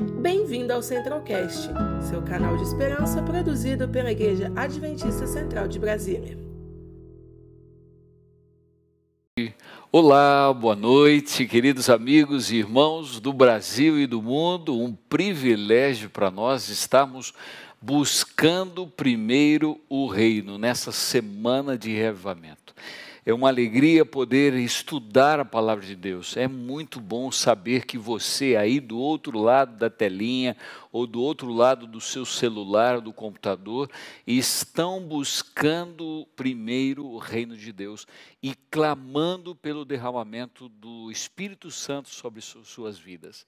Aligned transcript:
Bem-vindo 0.00 0.72
ao 0.72 0.82
Centralcast, 0.82 1.68
seu 2.08 2.22
canal 2.22 2.56
de 2.56 2.62
esperança 2.62 3.22
produzido 3.22 3.86
pela 3.86 4.10
Igreja 4.10 4.50
Adventista 4.56 5.26
Central 5.26 5.68
de 5.68 5.78
Brasília. 5.78 6.38
Olá, 9.92 10.54
boa 10.54 10.74
noite, 10.74 11.46
queridos 11.46 11.90
amigos 11.90 12.50
e 12.50 12.56
irmãos 12.56 13.20
do 13.20 13.30
Brasil 13.30 14.00
e 14.00 14.06
do 14.06 14.22
mundo. 14.22 14.74
Um 14.74 14.94
privilégio 14.94 16.08
para 16.08 16.30
nós 16.30 16.70
estarmos 16.70 17.34
buscando 17.78 18.86
primeiro 18.86 19.78
o 19.86 20.06
reino 20.06 20.56
nessa 20.56 20.92
semana 20.92 21.76
de 21.76 21.90
reavivamento. 21.92 22.74
É 23.24 23.34
uma 23.34 23.48
alegria 23.48 24.06
poder 24.06 24.54
estudar 24.54 25.38
a 25.38 25.44
palavra 25.44 25.84
de 25.84 25.94
Deus. 25.94 26.38
É 26.38 26.48
muito 26.48 26.98
bom 26.98 27.30
saber 27.30 27.84
que 27.84 27.98
você 27.98 28.56
aí 28.56 28.80
do 28.80 28.98
outro 28.98 29.38
lado 29.38 29.76
da 29.76 29.90
telinha 29.90 30.56
ou 30.90 31.06
do 31.06 31.20
outro 31.20 31.52
lado 31.52 31.86
do 31.86 32.00
seu 32.00 32.24
celular, 32.24 32.98
do 32.98 33.12
computador, 33.12 33.90
estão 34.26 35.02
buscando 35.02 36.26
primeiro 36.34 37.04
o 37.04 37.18
reino 37.18 37.58
de 37.58 37.70
Deus 37.72 38.06
e 38.42 38.54
clamando 38.70 39.54
pelo 39.54 39.84
derramamento 39.84 40.70
do 40.70 41.10
Espírito 41.12 41.70
Santo 41.70 42.08
sobre 42.08 42.40
suas 42.40 42.98
vidas. 42.98 43.46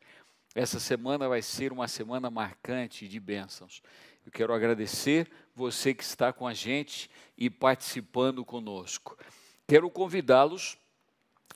Essa 0.54 0.78
semana 0.78 1.30
vai 1.30 1.40
ser 1.40 1.72
uma 1.72 1.88
semana 1.88 2.30
marcante 2.30 3.08
de 3.08 3.18
bênçãos. 3.18 3.82
Eu 4.26 4.30
quero 4.30 4.52
agradecer 4.52 5.30
você 5.56 5.94
que 5.94 6.04
está 6.04 6.30
com 6.30 6.46
a 6.46 6.52
gente 6.52 7.08
e 7.38 7.48
participando 7.48 8.44
conosco 8.44 9.16
quero 9.72 9.88
convidá-los 9.88 10.76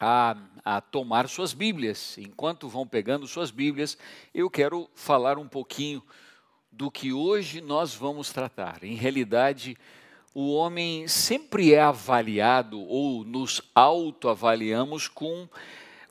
a, 0.00 0.38
a, 0.64 0.80
tomar 0.80 1.28
suas 1.28 1.52
Bíblias. 1.52 2.16
Enquanto 2.16 2.66
vão 2.66 2.86
pegando 2.86 3.26
suas 3.26 3.50
Bíblias, 3.50 3.98
eu 4.32 4.48
quero 4.48 4.88
falar 4.94 5.36
um 5.36 5.46
pouquinho 5.46 6.02
do 6.72 6.90
que 6.90 7.12
hoje 7.12 7.60
nós 7.60 7.95
vamos 7.95 8.32
tratar. 8.32 8.82
Em 8.82 8.95
realidade, 8.95 9.76
o 10.32 10.50
homem 10.54 11.06
sempre 11.06 11.74
é 11.74 11.82
avaliado 11.82 12.80
ou 12.80 13.23
nos 13.23 13.60
autoavaliamos 13.74 15.08
com 15.08 15.46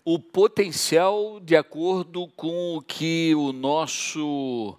o 0.05 0.19
potencial 0.19 1.39
de 1.39 1.55
acordo 1.55 2.27
com 2.35 2.77
o 2.77 2.83
que 2.83 3.33
o 3.33 3.51
nosso 3.51 4.77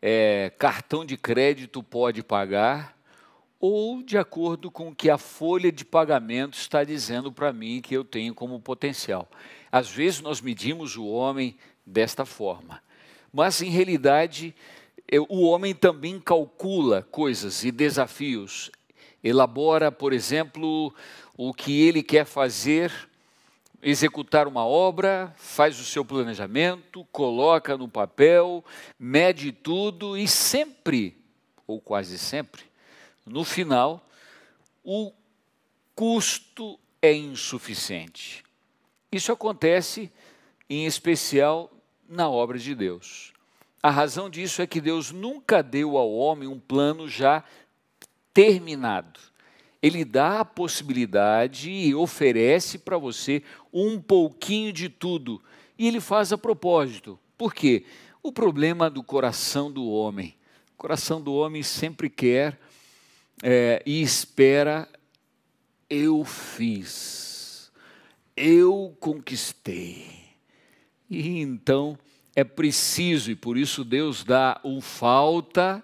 é, 0.00 0.52
cartão 0.56 1.04
de 1.04 1.16
crédito 1.16 1.82
pode 1.82 2.22
pagar 2.22 2.99
ou 3.60 4.02
de 4.02 4.16
acordo 4.16 4.70
com 4.70 4.88
o 4.88 4.94
que 4.94 5.10
a 5.10 5.18
folha 5.18 5.70
de 5.70 5.84
pagamento 5.84 6.54
está 6.54 6.82
dizendo 6.82 7.30
para 7.30 7.52
mim 7.52 7.82
que 7.82 7.94
eu 7.94 8.02
tenho 8.02 8.34
como 8.34 8.58
potencial. 8.58 9.28
Às 9.70 9.90
vezes 9.90 10.22
nós 10.22 10.40
medimos 10.40 10.96
o 10.96 11.06
homem 11.06 11.56
desta 11.84 12.24
forma, 12.24 12.82
mas 13.30 13.60
em 13.60 13.68
realidade 13.68 14.54
o 15.28 15.42
homem 15.42 15.74
também 15.74 16.18
calcula 16.18 17.02
coisas 17.10 17.64
e 17.64 17.70
desafios, 17.70 18.70
elabora, 19.22 19.92
por 19.92 20.12
exemplo, 20.12 20.94
o 21.36 21.52
que 21.52 21.82
ele 21.82 22.02
quer 22.02 22.24
fazer, 22.24 22.92
executar 23.82 24.46
uma 24.46 24.64
obra, 24.64 25.34
faz 25.36 25.80
o 25.80 25.84
seu 25.84 26.04
planejamento, 26.04 27.06
coloca 27.10 27.76
no 27.76 27.88
papel, 27.88 28.64
mede 28.98 29.52
tudo 29.52 30.16
e 30.16 30.28
sempre, 30.28 31.16
ou 31.66 31.80
quase 31.80 32.18
sempre, 32.18 32.69
no 33.30 33.44
final, 33.44 34.04
o 34.82 35.12
custo 35.94 36.78
é 37.00 37.14
insuficiente. 37.14 38.42
Isso 39.12 39.30
acontece 39.30 40.10
em 40.68 40.84
especial 40.84 41.70
na 42.08 42.28
obra 42.28 42.58
de 42.58 42.74
Deus. 42.74 43.32
A 43.82 43.90
razão 43.90 44.28
disso 44.28 44.60
é 44.60 44.66
que 44.66 44.80
Deus 44.80 45.12
nunca 45.12 45.62
deu 45.62 45.96
ao 45.96 46.12
homem 46.12 46.48
um 46.48 46.58
plano 46.58 47.08
já 47.08 47.44
terminado. 48.34 49.20
Ele 49.80 50.04
dá 50.04 50.40
a 50.40 50.44
possibilidade 50.44 51.70
e 51.70 51.94
oferece 51.94 52.78
para 52.78 52.98
você 52.98 53.42
um 53.72 54.00
pouquinho 54.00 54.72
de 54.72 54.88
tudo. 54.88 55.40
E 55.78 55.86
ele 55.86 56.00
faz 56.00 56.32
a 56.32 56.36
propósito. 56.36 57.18
Por 57.38 57.54
quê? 57.54 57.84
O 58.22 58.32
problema 58.32 58.90
do 58.90 59.02
coração 59.02 59.72
do 59.72 59.88
homem. 59.88 60.36
O 60.74 60.76
coração 60.76 61.22
do 61.22 61.32
homem 61.32 61.62
sempre 61.62 62.10
quer 62.10 62.58
é, 63.42 63.82
e 63.86 64.02
espera, 64.02 64.88
eu 65.88 66.24
fiz, 66.24 67.72
eu 68.36 68.96
conquistei. 69.00 70.06
E 71.08 71.40
então 71.40 71.98
é 72.34 72.44
preciso, 72.44 73.30
e 73.30 73.34
por 73.34 73.56
isso 73.56 73.84
Deus 73.84 74.22
dá 74.22 74.60
o 74.62 74.80
falta, 74.80 75.82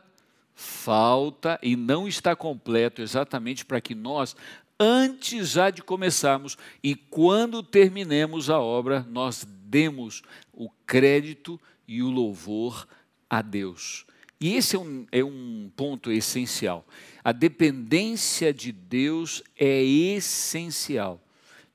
falta, 0.55 1.59
e 1.63 1.75
não 1.77 2.07
está 2.07 2.37
completo 2.37 3.03
exatamente 3.03 3.65
para 3.65 3.81
que 3.81 3.95
nós, 3.95 4.37
antes 4.79 5.51
já 5.51 5.71
de 5.71 5.83
começarmos 5.83 6.57
e 6.83 6.95
quando 6.95 7.63
terminemos 7.63 8.49
a 8.49 8.61
obra, 8.61 9.05
nós 9.11 9.47
demos 9.65 10.23
o 10.53 10.71
crédito 10.87 11.61
e 11.89 12.03
o 12.03 12.11
louvor 12.11 12.87
a 13.29 13.43
Deus. 13.43 14.07
E 14.41 14.55
esse 14.55 14.77
é 14.77 14.79
um, 14.79 15.07
é 15.11 15.25
um 15.25 15.71
ponto 15.75 16.13
essencial. 16.13 16.87
A 17.25 17.33
dependência 17.33 18.53
de 18.53 18.71
Deus 18.71 19.43
é 19.59 19.83
essencial. 19.83 21.21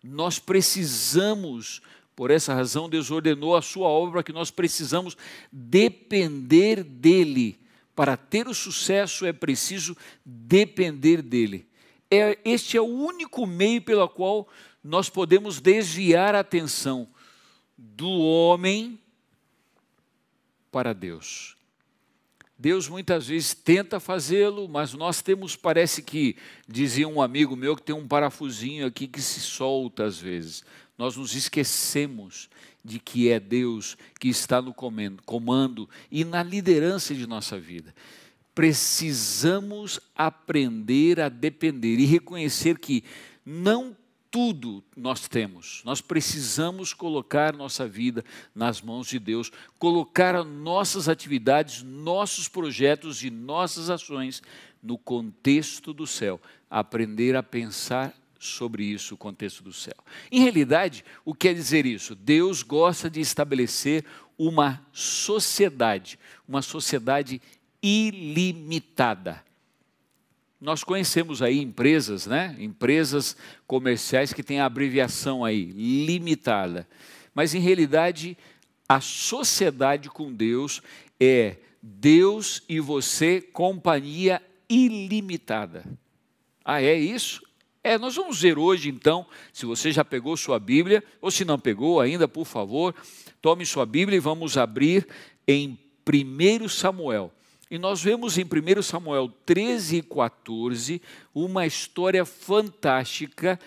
Nós 0.04 0.40
precisamos, 0.40 1.82
por 2.16 2.30
essa 2.32 2.54
razão, 2.54 2.90
Deus 2.90 3.10
ordenou 3.10 3.56
a 3.56 3.62
sua 3.62 3.88
obra 3.88 4.24
que 4.24 4.32
nós 4.32 4.52
precisamos 4.52 5.18
depender 5.52 6.84
dEle. 6.84 7.60
Para 7.96 8.16
ter 8.16 8.48
o 8.48 8.54
sucesso 8.54 9.26
é 9.26 9.34
preciso 9.34 9.98
depender 10.26 11.22
dEle. 11.22 11.68
É, 12.10 12.38
este 12.46 12.78
é 12.78 12.82
o 12.82 12.86
único 12.86 13.46
meio 13.48 13.82
pelo 13.82 14.08
qual 14.08 14.48
nós 14.84 15.10
podemos 15.10 15.60
desviar 15.60 16.36
a 16.36 16.40
atenção 16.40 17.08
do 17.78 18.10
homem 18.10 19.00
para 20.72 20.94
Deus. 20.94 21.56
Deus 22.62 22.88
muitas 22.88 23.26
vezes 23.26 23.56
tenta 23.56 24.00
fazê-lo, 24.00 24.70
mas 24.70 24.94
nós 24.94 25.20
temos, 25.20 25.56
parece 25.56 26.04
que, 26.04 26.36
dizia 26.68 27.08
um 27.08 27.20
amigo 27.20 27.56
meu, 27.56 27.76
que 27.76 27.82
tem 27.82 27.96
um 27.96 28.08
parafusinho 28.08 28.86
aqui 28.86 29.08
que 29.08 29.20
se 29.20 29.40
solta 29.40 30.04
às 30.04 30.20
vezes. 30.20 30.64
Nós 30.96 31.18
nos 31.18 31.34
esquecemos 31.34 32.52
de 32.86 33.00
que 33.00 33.30
é 33.30 33.40
Deus 33.40 33.98
que 34.20 34.28
está 34.28 34.62
no 34.62 34.76
comando, 34.76 35.24
comando 35.26 35.90
e 36.12 36.24
na 36.24 36.44
liderança 36.44 37.16
de 37.16 37.26
nossa 37.26 37.60
vida. 37.60 37.96
Precisamos 38.54 40.00
aprender 40.16 41.20
a 41.20 41.30
depender 41.30 41.98
e 41.98 42.06
reconhecer 42.06 42.78
que 42.78 43.04
não 43.44 43.98
tudo 44.32 44.82
nós 44.96 45.28
temos. 45.28 45.82
Nós 45.84 46.00
precisamos 46.00 46.94
colocar 46.94 47.54
nossa 47.54 47.86
vida 47.86 48.24
nas 48.56 48.82
mãos 48.82 49.08
de 49.08 49.20
Deus, 49.20 49.52
colocar 49.78 50.42
nossas 50.46 51.10
atividades, 51.10 51.84
nossos 51.84 52.48
projetos 52.48 53.22
e 53.24 53.30
nossas 53.30 53.90
ações 53.90 54.42
no 54.82 54.98
contexto 54.98 55.94
do 55.94 56.08
céu, 56.08 56.40
aprender 56.70 57.36
a 57.36 57.44
pensar 57.44 58.16
sobre 58.40 58.86
isso, 58.86 59.14
o 59.14 59.18
contexto 59.18 59.62
do 59.62 59.74
céu. 59.74 59.98
Em 60.32 60.40
realidade, 60.40 61.06
o 61.24 61.34
que 61.34 61.50
quer 61.50 61.54
dizer 61.54 61.86
isso? 61.86 62.16
Deus 62.16 62.64
gosta 62.64 63.10
de 63.10 63.20
estabelecer 63.20 64.06
uma 64.38 64.84
sociedade, 64.92 66.18
uma 66.48 66.62
sociedade 66.62 67.40
ilimitada. 67.84 69.44
Nós 70.62 70.84
conhecemos 70.84 71.42
aí 71.42 71.60
empresas, 71.60 72.28
né? 72.28 72.56
Empresas 72.60 73.36
comerciais 73.66 74.32
que 74.32 74.44
têm 74.44 74.60
a 74.60 74.66
abreviação 74.66 75.44
aí, 75.44 75.66
limitada. 75.66 76.88
Mas 77.34 77.56
em 77.56 77.60
realidade, 77.60 78.38
a 78.88 79.02
sociedade 79.02 80.08
com 80.08 80.32
Deus 80.32 80.84
é 81.20 81.58
Deus 81.82 82.62
e 82.70 82.80
você, 82.80 83.42
companhia 83.42 84.40
ilimitada. 84.70 85.84
Ah, 86.64 86.80
é 86.80 86.94
isso? 86.94 87.42
É, 87.84 87.98
nós 87.98 88.16
vamos 88.16 88.40
ver 88.40 88.60
hoje 88.60 88.90
então, 88.90 89.26
se 89.52 89.66
você 89.66 89.92
já 89.92 90.06
pegou 90.06 90.38
sua 90.38 90.60
Bíblia, 90.60 91.04
ou 91.20 91.32
se 91.32 91.44
não 91.44 91.58
pegou 91.58 92.00
ainda, 92.00 92.28
por 92.28 92.46
favor, 92.46 92.94
tome 93.42 93.66
sua 93.66 93.88
Bíblia 93.88 94.18
e 94.18 94.20
vamos 94.20 94.56
abrir 94.58 95.08
em 95.48 95.80
1 96.08 96.70
Samuel. 96.70 97.34
E 97.72 97.80
nós 97.80 98.04
vemos 98.04 98.38
em 98.38 98.44
1 98.44 98.82
Samuel 98.82 99.30
13 99.46 99.96
e 99.96 100.02
14 100.02 101.02
uma 101.34 101.66
história 101.66 102.26
fantástica, 102.26 103.58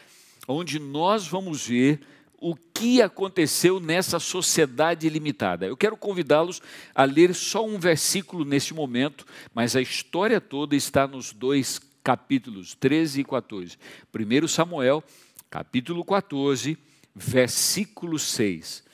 onde 0.47 0.79
nós 0.79 1.27
vamos 1.27 1.67
ver 1.67 2.03
o 2.37 2.55
que 2.55 3.01
aconteceu 3.01 3.81
nessa 3.81 4.21
sociedade 4.21 5.09
limitada. 5.09 5.65
Eu 5.65 5.75
quero 5.75 5.97
convidá-los 5.97 6.61
a 6.95 7.05
ler 7.05 7.35
só 7.35 7.65
um 7.65 7.79
versículo 7.79 8.45
neste 8.45 8.75
momento, 8.75 9.25
mas 9.55 9.75
a 9.75 9.81
história 9.81 10.39
toda 10.39 10.77
está 10.77 11.07
nos 11.07 11.33
dois 11.33 11.81
capítulos, 12.03 12.75
13 12.75 13.23
e 13.23 13.25
14. 13.25 13.79
1 14.15 14.49
Samuel, 14.49 15.03
capítulo 15.49 16.05
14, 16.05 16.77
versículo 17.15 18.19
6. 18.19 18.85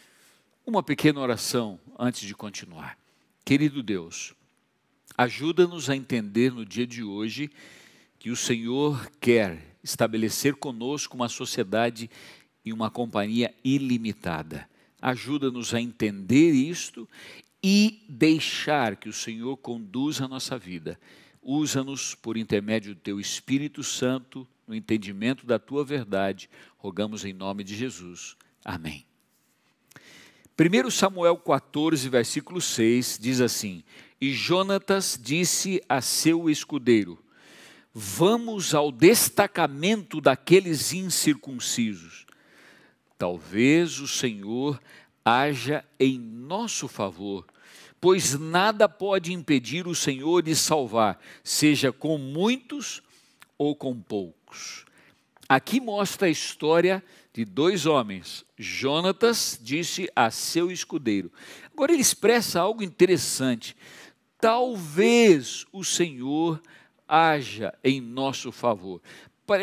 Uma 0.64 0.84
pequena 0.84 1.18
oração 1.18 1.80
antes 1.98 2.20
de 2.20 2.32
continuar. 2.32 2.96
Querido 3.44 3.82
Deus, 3.82 4.34
ajuda-nos 5.20 5.90
a 5.90 5.96
entender 5.96 6.50
no 6.50 6.64
dia 6.64 6.86
de 6.86 7.04
hoje 7.04 7.50
que 8.18 8.30
o 8.30 8.36
Senhor 8.36 9.10
quer 9.20 9.76
estabelecer 9.84 10.54
conosco 10.54 11.14
uma 11.14 11.28
sociedade 11.28 12.10
e 12.64 12.72
uma 12.72 12.90
companhia 12.90 13.54
ilimitada. 13.62 14.66
Ajuda-nos 14.98 15.74
a 15.74 15.80
entender 15.80 16.52
isto 16.52 17.06
e 17.62 18.02
deixar 18.08 18.96
que 18.96 19.10
o 19.10 19.12
Senhor 19.12 19.58
conduza 19.58 20.24
a 20.24 20.28
nossa 20.28 20.58
vida. 20.58 20.98
Usa-nos 21.42 22.14
por 22.14 22.38
intermédio 22.38 22.94
do 22.94 23.00
teu 23.02 23.20
Espírito 23.20 23.84
Santo 23.84 24.48
no 24.66 24.74
entendimento 24.74 25.44
da 25.44 25.58
tua 25.58 25.84
verdade. 25.84 26.48
Rogamos 26.78 27.26
em 27.26 27.34
nome 27.34 27.62
de 27.62 27.76
Jesus. 27.76 28.38
Amém. 28.64 29.04
1 30.58 30.90
Samuel 30.90 31.36
14, 31.36 32.08
versículo 32.08 32.60
6 32.60 33.18
diz 33.20 33.42
assim: 33.42 33.82
E 34.20 34.32
Jonatas 34.32 35.18
disse 35.20 35.82
a 35.88 36.00
seu 36.02 36.50
escudeiro: 36.50 37.18
Vamos 37.94 38.74
ao 38.74 38.92
destacamento 38.92 40.20
daqueles 40.20 40.92
incircuncisos. 40.92 42.26
Talvez 43.16 43.98
o 43.98 44.06
Senhor 44.06 44.80
haja 45.24 45.84
em 45.98 46.18
nosso 46.18 46.86
favor, 46.86 47.46
pois 48.00 48.38
nada 48.38 48.88
pode 48.88 49.32
impedir 49.32 49.86
o 49.86 49.94
Senhor 49.94 50.42
de 50.42 50.54
salvar, 50.54 51.18
seja 51.42 51.90
com 51.90 52.18
muitos 52.18 53.02
ou 53.56 53.74
com 53.74 53.98
poucos. 53.98 54.84
Aqui 55.48 55.80
mostra 55.80 56.28
a 56.28 56.30
história 56.30 57.02
de 57.32 57.44
dois 57.44 57.84
homens. 57.84 58.44
Jonatas 58.56 59.58
disse 59.60 60.08
a 60.14 60.30
seu 60.30 60.70
escudeiro. 60.70 61.32
Agora 61.72 61.92
ele 61.92 62.02
expressa 62.02 62.60
algo 62.60 62.82
interessante. 62.82 63.76
Talvez 64.40 65.66
o 65.72 65.84
Senhor 65.84 66.60
haja 67.06 67.74
em 67.82 68.00
nosso 68.00 68.50
favor. 68.50 69.00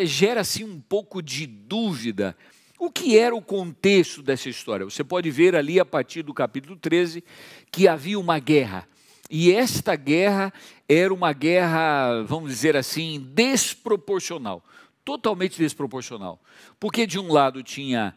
Gera 0.05 0.41
assim 0.41 0.63
um 0.63 0.79
pouco 0.79 1.21
de 1.21 1.47
dúvida. 1.47 2.37
O 2.77 2.91
que 2.91 3.17
era 3.17 3.35
o 3.35 3.41
contexto 3.41 4.21
dessa 4.21 4.49
história? 4.49 4.85
Você 4.85 5.03
pode 5.03 5.31
ver 5.31 5.55
ali 5.55 5.79
a 5.79 5.85
partir 5.85 6.23
do 6.23 6.33
capítulo 6.33 6.75
13 6.75 7.23
que 7.71 7.87
havia 7.87 8.19
uma 8.19 8.37
guerra. 8.37 8.87
E 9.29 9.51
esta 9.51 9.95
guerra 9.95 10.53
era 10.87 11.13
uma 11.13 11.33
guerra, 11.33 12.21
vamos 12.23 12.49
dizer 12.49 12.75
assim, 12.77 13.19
desproporcional 13.33 14.63
totalmente 15.07 15.57
desproporcional. 15.57 16.37
Porque 16.77 17.07
de 17.07 17.17
um 17.17 17.31
lado 17.31 17.63
tinha 17.63 18.13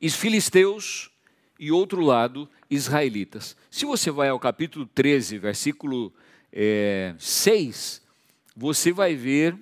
os 0.00 0.14
filisteus 0.14 1.10
e 1.58 1.72
outro 1.72 2.00
lado 2.00 2.48
israelitas. 2.70 3.56
Se 3.70 3.84
você 3.84 4.10
vai 4.10 4.28
ao 4.28 4.38
capítulo 4.38 4.86
13, 4.86 5.38
versículo 5.38 6.12
é, 6.52 7.14
6, 7.18 8.02
você 8.56 8.92
vai 8.92 9.14
ver, 9.14 9.56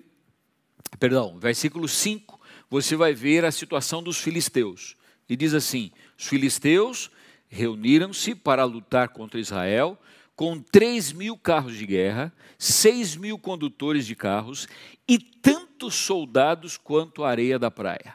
perdão, 0.98 1.38
versículo 1.38 1.86
5, 1.86 2.40
você 2.68 2.96
vai 2.96 3.14
ver 3.14 3.44
a 3.44 3.52
situação 3.52 4.02
dos 4.02 4.18
filisteus. 4.18 4.96
E 5.28 5.36
diz 5.36 5.54
assim: 5.54 5.90
os 6.18 6.26
filisteus 6.26 7.10
reuniram-se 7.48 8.34
para 8.34 8.64
lutar 8.64 9.10
contra 9.10 9.40
Israel 9.40 9.98
com 10.34 10.60
3 10.60 11.12
mil 11.12 11.36
carros 11.38 11.76
de 11.76 11.86
guerra, 11.86 12.32
6 12.58 13.16
mil 13.16 13.38
condutores 13.38 14.06
de 14.06 14.14
carros 14.14 14.68
e 15.08 15.18
tantos 15.18 15.94
soldados 15.94 16.76
quanto 16.76 17.24
a 17.24 17.30
areia 17.30 17.58
da 17.58 17.70
praia. 17.70 18.14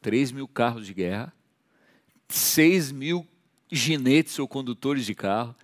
3 0.00 0.32
mil 0.32 0.46
carros 0.46 0.86
de 0.86 0.94
guerra, 0.94 1.32
6 2.28 2.92
mil 2.92 3.26
ginetes 3.70 4.38
ou 4.38 4.46
condutores 4.46 5.06
de 5.06 5.14
carro, 5.14 5.54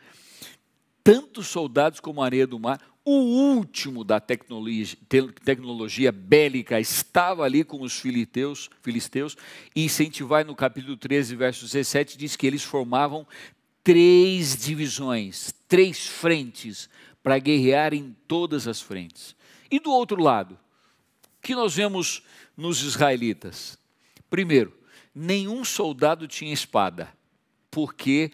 tantos 1.02 1.46
soldados 1.46 2.00
como 2.00 2.22
a 2.22 2.24
areia 2.24 2.46
do 2.46 2.58
mar. 2.58 2.80
O 3.04 3.12
último 3.12 4.04
da 4.04 4.20
tecnologia, 4.20 4.96
tecnologia 5.42 6.12
bélica 6.12 6.78
estava 6.78 7.44
ali 7.44 7.64
com 7.64 7.80
os 7.80 7.98
filisteus, 7.98 8.68
filisteus, 8.82 9.36
e 9.74 9.88
vai 10.22 10.44
no 10.44 10.54
capítulo 10.54 10.96
13, 10.96 11.34
verso 11.34 11.64
17, 11.64 12.18
diz 12.18 12.36
que 12.36 12.46
eles 12.46 12.62
formavam 12.62 13.26
três 13.82 14.56
divisões, 14.56 15.54
três 15.66 16.06
frentes 16.06 16.90
para 17.22 17.38
guerrear 17.38 17.94
em 17.94 18.14
todas 18.28 18.68
as 18.68 18.80
frentes. 18.80 19.34
E 19.70 19.80
do 19.80 19.90
outro 19.90 20.22
lado, 20.22 20.58
o 21.38 21.42
que 21.42 21.54
nós 21.54 21.74
vemos 21.74 22.22
nos 22.56 22.82
israelitas? 22.82 23.78
Primeiro, 24.28 24.72
nenhum 25.14 25.64
soldado 25.64 26.28
tinha 26.28 26.52
espada, 26.52 27.08
porque 27.70 28.32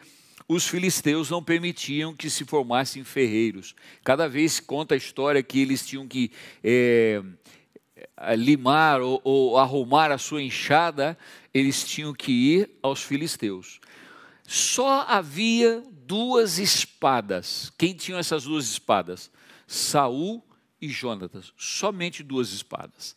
os 0.48 0.66
filisteus 0.66 1.30
não 1.30 1.42
permitiam 1.42 2.14
que 2.14 2.30
se 2.30 2.44
formassem 2.44 3.02
ferreiros. 3.02 3.74
Cada 4.04 4.28
vez 4.28 4.60
conta 4.60 4.94
a 4.94 4.96
história 4.96 5.42
que 5.42 5.60
eles 5.60 5.84
tinham 5.84 6.06
que 6.06 6.30
é, 6.62 7.20
limar 8.36 9.00
ou, 9.00 9.20
ou 9.24 9.58
arrumar 9.58 10.12
a 10.12 10.18
sua 10.18 10.42
enxada, 10.42 11.18
eles 11.52 11.84
tinham 11.84 12.14
que 12.14 12.30
ir 12.30 12.70
aos 12.82 13.02
filisteus. 13.02 13.80
Só 14.46 15.04
havia 15.08 15.82
duas 16.06 16.58
espadas. 16.58 17.72
Quem 17.76 17.92
tinha 17.92 18.18
essas 18.18 18.44
duas 18.44 18.66
espadas? 18.66 19.30
Saul 19.66 20.42
e 20.80 20.88
Jonatas. 20.88 21.52
Somente 21.56 22.22
duas 22.22 22.52
espadas. 22.52 23.16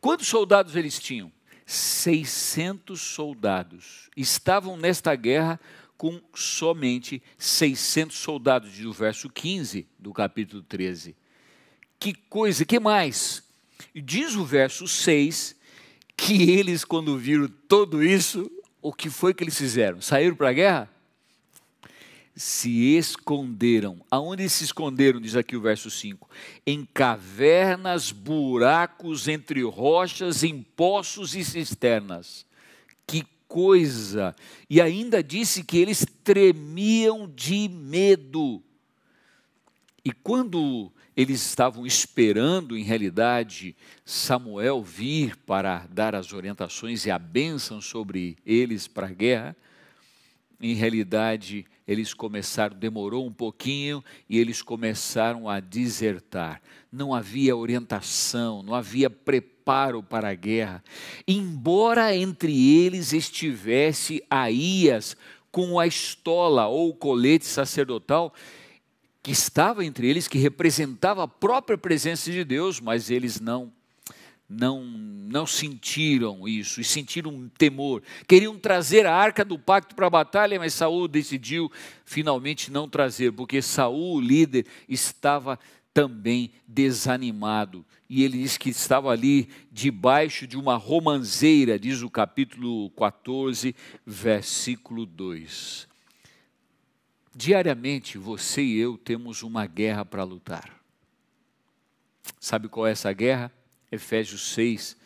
Quantos 0.00 0.26
soldados 0.26 0.74
eles 0.74 0.98
tinham? 0.98 1.30
600 1.68 2.98
soldados. 2.98 4.08
Estavam 4.16 4.74
nesta 4.74 5.14
guerra 5.14 5.60
com 5.98 6.18
somente 6.34 7.22
600 7.36 8.16
soldados, 8.16 8.72
diz 8.72 8.86
o 8.86 8.92
verso 8.92 9.28
15 9.28 9.86
do 9.98 10.10
capítulo 10.14 10.62
13. 10.62 11.14
Que 12.00 12.14
coisa, 12.14 12.64
que 12.64 12.80
mais? 12.80 13.42
Diz 13.94 14.34
o 14.34 14.46
verso 14.46 14.88
6 14.88 15.54
que 16.16 16.50
eles, 16.50 16.86
quando 16.86 17.18
viram 17.18 17.48
tudo 17.68 18.02
isso, 18.02 18.50
o 18.80 18.90
que 18.90 19.10
foi 19.10 19.34
que 19.34 19.44
eles 19.44 19.58
fizeram? 19.58 20.00
Saíram 20.00 20.36
para 20.36 20.48
a 20.48 20.54
guerra? 20.54 20.90
Se 22.38 22.94
esconderam. 22.96 24.00
Aonde 24.08 24.48
se 24.48 24.62
esconderam, 24.62 25.20
diz 25.20 25.34
aqui 25.34 25.56
o 25.56 25.60
verso 25.60 25.90
5? 25.90 26.30
Em 26.64 26.84
cavernas, 26.84 28.12
buracos 28.12 29.26
entre 29.26 29.60
rochas, 29.64 30.44
em 30.44 30.62
poços 30.62 31.34
e 31.34 31.44
cisternas. 31.44 32.46
Que 33.04 33.26
coisa! 33.48 34.36
E 34.70 34.80
ainda 34.80 35.20
disse 35.20 35.64
que 35.64 35.78
eles 35.78 36.06
tremiam 36.22 37.28
de 37.28 37.68
medo. 37.68 38.62
E 40.04 40.12
quando 40.12 40.92
eles 41.16 41.44
estavam 41.44 41.84
esperando, 41.84 42.78
em 42.78 42.84
realidade, 42.84 43.74
Samuel 44.04 44.80
vir 44.80 45.36
para 45.38 45.88
dar 45.90 46.14
as 46.14 46.32
orientações 46.32 47.04
e 47.04 47.10
a 47.10 47.18
bênção 47.18 47.80
sobre 47.80 48.36
eles 48.46 48.86
para 48.86 49.08
a 49.08 49.12
guerra. 49.12 49.56
Em 50.60 50.74
realidade, 50.74 51.66
eles 51.88 52.12
começaram, 52.12 52.76
demorou 52.76 53.26
um 53.26 53.32
pouquinho 53.32 54.04
e 54.28 54.38
eles 54.38 54.60
começaram 54.60 55.48
a 55.48 55.58
desertar. 55.58 56.60
Não 56.92 57.14
havia 57.14 57.56
orientação, 57.56 58.62
não 58.62 58.74
havia 58.74 59.08
preparo 59.08 60.02
para 60.02 60.28
a 60.28 60.34
guerra. 60.34 60.84
Embora 61.26 62.14
entre 62.14 62.76
eles 62.76 63.14
estivesse 63.14 64.22
Aías 64.28 65.16
com 65.50 65.80
a 65.80 65.86
estola 65.86 66.68
ou 66.68 66.90
o 66.90 66.94
colete 66.94 67.46
sacerdotal, 67.46 68.34
que 69.22 69.32
estava 69.32 69.82
entre 69.82 70.06
eles, 70.06 70.28
que 70.28 70.38
representava 70.38 71.24
a 71.24 71.28
própria 71.28 71.78
presença 71.78 72.30
de 72.30 72.44
Deus, 72.44 72.80
mas 72.80 73.10
eles 73.10 73.40
não 73.40 73.72
não 74.48 74.82
não 75.28 75.46
sentiram 75.46 76.48
isso 76.48 76.80
e 76.80 76.84
sentiram 76.84 77.30
um 77.30 77.48
temor. 77.50 78.02
Queriam 78.26 78.58
trazer 78.58 79.04
a 79.04 79.14
arca 79.14 79.44
do 79.44 79.58
pacto 79.58 79.94
para 79.94 80.06
a 80.06 80.10
batalha, 80.10 80.58
mas 80.58 80.72
Saul 80.72 81.06
decidiu 81.06 81.70
finalmente 82.04 82.70
não 82.70 82.88
trazer, 82.88 83.30
porque 83.32 83.60
Saul, 83.60 84.16
o 84.16 84.20
líder, 84.20 84.64
estava 84.88 85.58
também 85.92 86.50
desanimado. 86.66 87.84
E 88.08 88.24
ele 88.24 88.38
diz 88.38 88.56
que 88.56 88.70
estava 88.70 89.10
ali 89.10 89.50
debaixo 89.70 90.46
de 90.46 90.56
uma 90.56 90.76
romanceira, 90.76 91.78
diz 91.78 92.00
o 92.00 92.08
capítulo 92.08 92.88
14, 92.92 93.76
versículo 94.06 95.04
2. 95.04 95.86
Diariamente, 97.36 98.16
você 98.16 98.62
e 98.62 98.78
eu 98.78 98.96
temos 98.96 99.42
uma 99.42 99.66
guerra 99.66 100.06
para 100.06 100.24
lutar. 100.24 100.80
Sabe 102.40 102.66
qual 102.68 102.86
é 102.86 102.92
essa 102.92 103.12
guerra? 103.12 103.52
Efésios 103.90 104.52
6, 104.52 104.96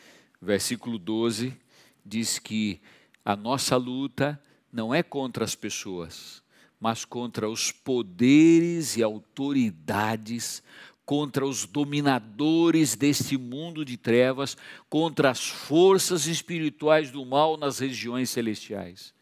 versículo 0.41 0.99
12, 0.99 1.57
diz 2.05 2.39
que 2.39 2.81
a 3.25 3.37
nossa 3.37 3.77
luta 3.77 4.41
não 4.73 4.95
é 4.95 5.03
contra 5.03 5.45
as 5.45 5.55
pessoas, 5.55 6.43
mas 6.81 7.05
contra 7.05 7.49
os 7.49 7.71
poderes 7.71 8.97
e 8.97 9.03
autoridades, 9.03 10.63
contra 11.05 11.47
os 11.47 11.67
dominadores 11.67 12.97
deste 12.97 13.37
mundo 13.37 13.85
de 13.85 13.97
trevas, 13.97 14.57
contra 14.89 15.31
as 15.31 15.47
forças 15.47 16.27
espirituais 16.27 17.11
do 17.11 17.25
mal 17.25 17.57
nas 17.57 17.79
regiões 17.79 18.31
celestiais. 18.31 19.15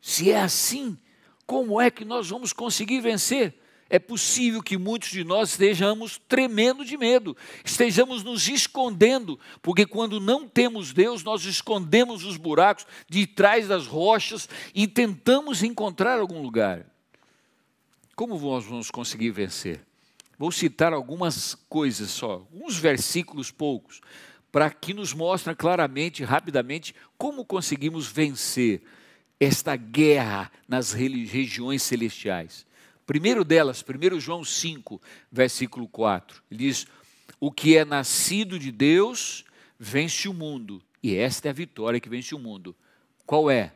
Se 0.00 0.30
é 0.30 0.40
assim, 0.40 0.98
Como 1.46 1.80
é 1.80 1.90
que 1.90 2.04
nós 2.04 2.30
vamos 2.30 2.52
conseguir 2.52 3.00
vencer? 3.00 3.54
É 3.92 3.98
possível 3.98 4.62
que 4.62 4.78
muitos 4.78 5.10
de 5.10 5.22
nós 5.22 5.50
estejamos 5.50 6.18
tremendo 6.26 6.82
de 6.82 6.96
medo, 6.96 7.36
estejamos 7.62 8.24
nos 8.24 8.48
escondendo, 8.48 9.38
porque 9.60 9.84
quando 9.84 10.18
não 10.18 10.48
temos 10.48 10.94
Deus, 10.94 11.22
nós 11.22 11.44
escondemos 11.44 12.24
os 12.24 12.38
buracos 12.38 12.86
de 13.06 13.26
trás 13.26 13.68
das 13.68 13.86
rochas 13.86 14.48
e 14.74 14.86
tentamos 14.86 15.62
encontrar 15.62 16.18
algum 16.18 16.40
lugar. 16.40 16.86
Como 18.16 18.38
nós 18.40 18.64
vamos 18.64 18.90
conseguir 18.90 19.28
vencer? 19.28 19.84
Vou 20.38 20.50
citar 20.50 20.94
algumas 20.94 21.54
coisas 21.68 22.08
só, 22.12 22.30
alguns 22.30 22.78
versículos 22.78 23.50
poucos, 23.50 24.00
para 24.50 24.70
que 24.70 24.94
nos 24.94 25.12
mostre 25.12 25.54
claramente, 25.54 26.24
rapidamente, 26.24 26.94
como 27.18 27.44
conseguimos 27.44 28.06
vencer 28.06 28.80
esta 29.38 29.76
guerra 29.76 30.50
nas 30.66 30.92
regiões 30.92 31.82
celestiais. 31.82 32.71
Primeiro 33.06 33.44
delas, 33.44 33.82
1 33.82 34.20
João 34.20 34.44
5, 34.44 35.00
versículo 35.30 35.88
4, 35.88 36.42
ele 36.50 36.64
diz: 36.64 36.86
O 37.40 37.50
que 37.50 37.76
é 37.76 37.84
nascido 37.84 38.58
de 38.58 38.70
Deus 38.70 39.44
vence 39.78 40.28
o 40.28 40.34
mundo, 40.34 40.82
e 41.02 41.16
esta 41.16 41.48
é 41.48 41.50
a 41.50 41.54
vitória 41.54 42.00
que 42.00 42.08
vence 42.08 42.34
o 42.34 42.38
mundo. 42.38 42.76
Qual 43.26 43.50
é? 43.50 43.72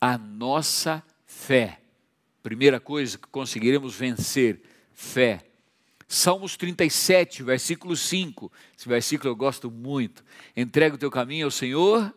A 0.00 0.16
nossa 0.16 1.02
fé. 1.26 1.80
Primeira 2.42 2.80
coisa 2.80 3.18
que 3.18 3.28
conseguiremos 3.28 3.94
vencer: 3.94 4.62
fé. 4.94 5.44
Salmos 6.08 6.56
37, 6.56 7.42
versículo 7.42 7.96
5. 7.96 8.52
Esse 8.78 8.88
versículo 8.88 9.30
eu 9.30 9.36
gosto 9.36 9.70
muito. 9.70 10.24
Entrega 10.56 10.94
o 10.94 10.98
teu 10.98 11.10
caminho 11.10 11.46
ao 11.46 11.50
Senhor, 11.50 12.14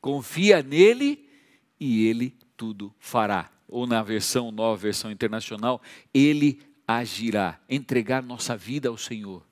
confia 0.00 0.62
nele 0.62 1.28
e 1.78 2.06
ele 2.06 2.34
tudo 2.56 2.92
fará. 2.98 3.55
Ou 3.68 3.86
na 3.86 4.02
versão 4.02 4.50
nova, 4.50 4.76
versão 4.76 5.10
internacional, 5.10 5.82
ele 6.14 6.60
agirá. 6.86 7.60
Entregar 7.68 8.22
nossa 8.22 8.56
vida 8.56 8.88
ao 8.88 8.96
Senhor. 8.96 9.42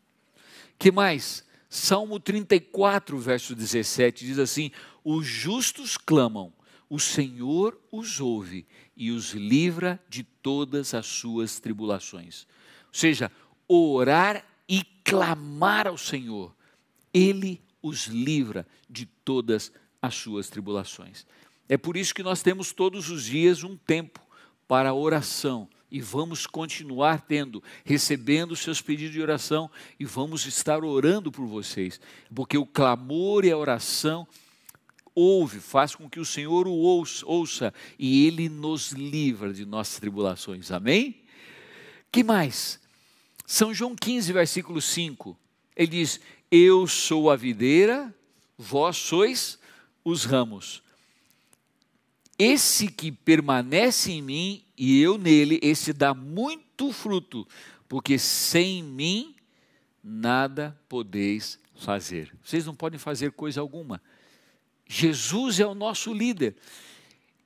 Que 0.78 0.90
mais? 0.90 1.44
Salmo 1.68 2.20
34, 2.20 3.18
verso 3.18 3.54
17 3.54 4.24
diz 4.24 4.38
assim: 4.38 4.70
Os 5.02 5.26
justos 5.26 5.96
clamam, 5.96 6.52
o 6.88 7.00
Senhor 7.00 7.76
os 7.90 8.20
ouve 8.20 8.66
e 8.96 9.10
os 9.10 9.32
livra 9.32 10.00
de 10.08 10.22
todas 10.22 10.94
as 10.94 11.06
suas 11.06 11.58
tribulações. 11.58 12.46
Ou 12.86 12.94
seja, 12.94 13.32
orar 13.66 14.44
e 14.68 14.84
clamar 15.02 15.88
ao 15.88 15.98
Senhor, 15.98 16.54
Ele 17.12 17.60
os 17.82 18.06
livra 18.06 18.66
de 18.88 19.06
todas 19.06 19.72
as 20.00 20.14
suas 20.14 20.48
tribulações. 20.48 21.26
É 21.68 21.76
por 21.76 21.96
isso 21.96 22.14
que 22.14 22.22
nós 22.22 22.42
temos 22.42 22.72
todos 22.72 23.08
os 23.10 23.24
dias 23.24 23.62
um 23.64 23.76
tempo 23.76 24.20
para 24.68 24.92
oração 24.92 25.68
e 25.90 26.00
vamos 26.00 26.46
continuar 26.46 27.20
tendo, 27.20 27.62
recebendo 27.84 28.56
seus 28.56 28.82
pedidos 28.82 29.12
de 29.12 29.22
oração 29.22 29.70
e 29.98 30.04
vamos 30.04 30.44
estar 30.44 30.84
orando 30.84 31.30
por 31.30 31.46
vocês, 31.46 32.00
porque 32.34 32.58
o 32.58 32.66
clamor 32.66 33.44
e 33.44 33.52
a 33.52 33.56
oração 33.56 34.26
ouve, 35.14 35.60
faz 35.60 35.94
com 35.94 36.10
que 36.10 36.18
o 36.18 36.24
Senhor 36.24 36.66
o 36.66 36.72
ouça, 36.72 37.24
ouça 37.24 37.74
e 37.98 38.26
ele 38.26 38.48
nos 38.48 38.90
livra 38.90 39.52
de 39.52 39.64
nossas 39.64 40.00
tribulações. 40.00 40.70
Amém? 40.72 41.22
Que 42.10 42.24
mais? 42.24 42.80
São 43.46 43.72
João 43.72 43.94
15, 43.94 44.32
versículo 44.32 44.80
5. 44.80 45.38
Ele 45.76 45.86
diz: 45.88 46.20
Eu 46.50 46.86
sou 46.86 47.30
a 47.30 47.36
videira, 47.36 48.14
vós 48.58 48.96
sois 48.96 49.58
os 50.04 50.24
ramos. 50.24 50.83
Esse 52.38 52.88
que 52.88 53.12
permanece 53.12 54.12
em 54.12 54.22
mim 54.22 54.64
e 54.76 55.00
eu 55.00 55.16
nele, 55.16 55.58
esse 55.62 55.92
dá 55.92 56.12
muito 56.12 56.92
fruto, 56.92 57.46
porque 57.88 58.18
sem 58.18 58.82
mim 58.82 59.34
nada 60.02 60.78
podeis 60.88 61.58
fazer. 61.76 62.34
Vocês 62.42 62.66
não 62.66 62.74
podem 62.74 62.98
fazer 62.98 63.32
coisa 63.32 63.60
alguma. 63.60 64.02
Jesus 64.86 65.60
é 65.60 65.66
o 65.66 65.74
nosso 65.74 66.12
líder. 66.12 66.56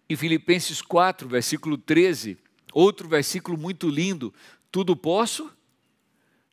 E 0.09 0.16
Filipenses 0.16 0.80
4, 0.80 1.28
versículo 1.28 1.76
13, 1.76 2.38
outro 2.73 3.09
versículo 3.09 3.59
muito 3.59 3.88
lindo: 3.88 4.33
tudo 4.73 4.97
posso 4.97 5.50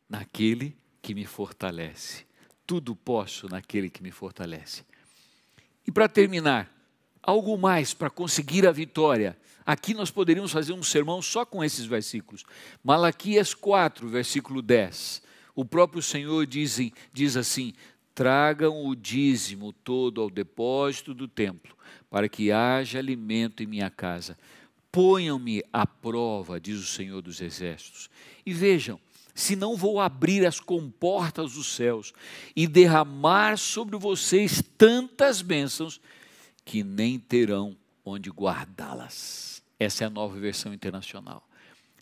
naquele 0.08 0.76
que 1.00 1.14
me 1.14 1.24
fortalece. 1.24 2.26
Tudo 2.66 2.94
posso 2.94 3.48
naquele 3.48 3.88
que 3.88 4.02
me 4.02 4.10
fortalece. 4.10 4.84
E 5.86 5.92
para 5.92 6.08
terminar, 6.08 6.75
algo 7.26 7.58
mais 7.58 7.92
para 7.92 8.08
conseguir 8.08 8.66
a 8.66 8.72
vitória. 8.72 9.36
Aqui 9.64 9.92
nós 9.92 10.10
poderíamos 10.10 10.52
fazer 10.52 10.72
um 10.72 10.82
sermão 10.82 11.20
só 11.20 11.44
com 11.44 11.62
esses 11.64 11.84
versículos. 11.84 12.44
Malaquias 12.84 13.52
4, 13.52 14.08
versículo 14.08 14.62
10. 14.62 15.22
O 15.54 15.64
próprio 15.64 16.00
Senhor 16.00 16.46
diz, 16.46 16.78
diz 17.12 17.36
assim: 17.36 17.72
Tragam 18.14 18.86
o 18.86 18.94
dízimo 18.94 19.72
todo 19.72 20.20
ao 20.22 20.30
depósito 20.30 21.12
do 21.12 21.26
templo, 21.26 21.76
para 22.08 22.28
que 22.28 22.52
haja 22.52 22.98
alimento 22.98 23.62
em 23.62 23.66
minha 23.66 23.90
casa. 23.90 24.38
Ponham-me 24.92 25.64
à 25.72 25.86
prova, 25.86 26.60
diz 26.60 26.78
o 26.78 26.86
Senhor 26.86 27.20
dos 27.20 27.40
Exércitos. 27.40 28.08
E 28.46 28.52
vejam, 28.52 29.00
se 29.34 29.54
não 29.54 29.76
vou 29.76 30.00
abrir 30.00 30.46
as 30.46 30.58
comportas 30.58 31.52
dos 31.52 31.74
céus 31.74 32.14
e 32.54 32.66
derramar 32.66 33.58
sobre 33.58 33.98
vocês 33.98 34.62
tantas 34.78 35.42
bênçãos 35.42 36.00
que 36.66 36.82
nem 36.82 37.18
terão 37.18 37.76
onde 38.04 38.28
guardá-las. 38.28 39.62
Essa 39.78 40.04
é 40.04 40.06
a 40.08 40.10
nova 40.10 40.38
versão 40.38 40.74
internacional. 40.74 41.48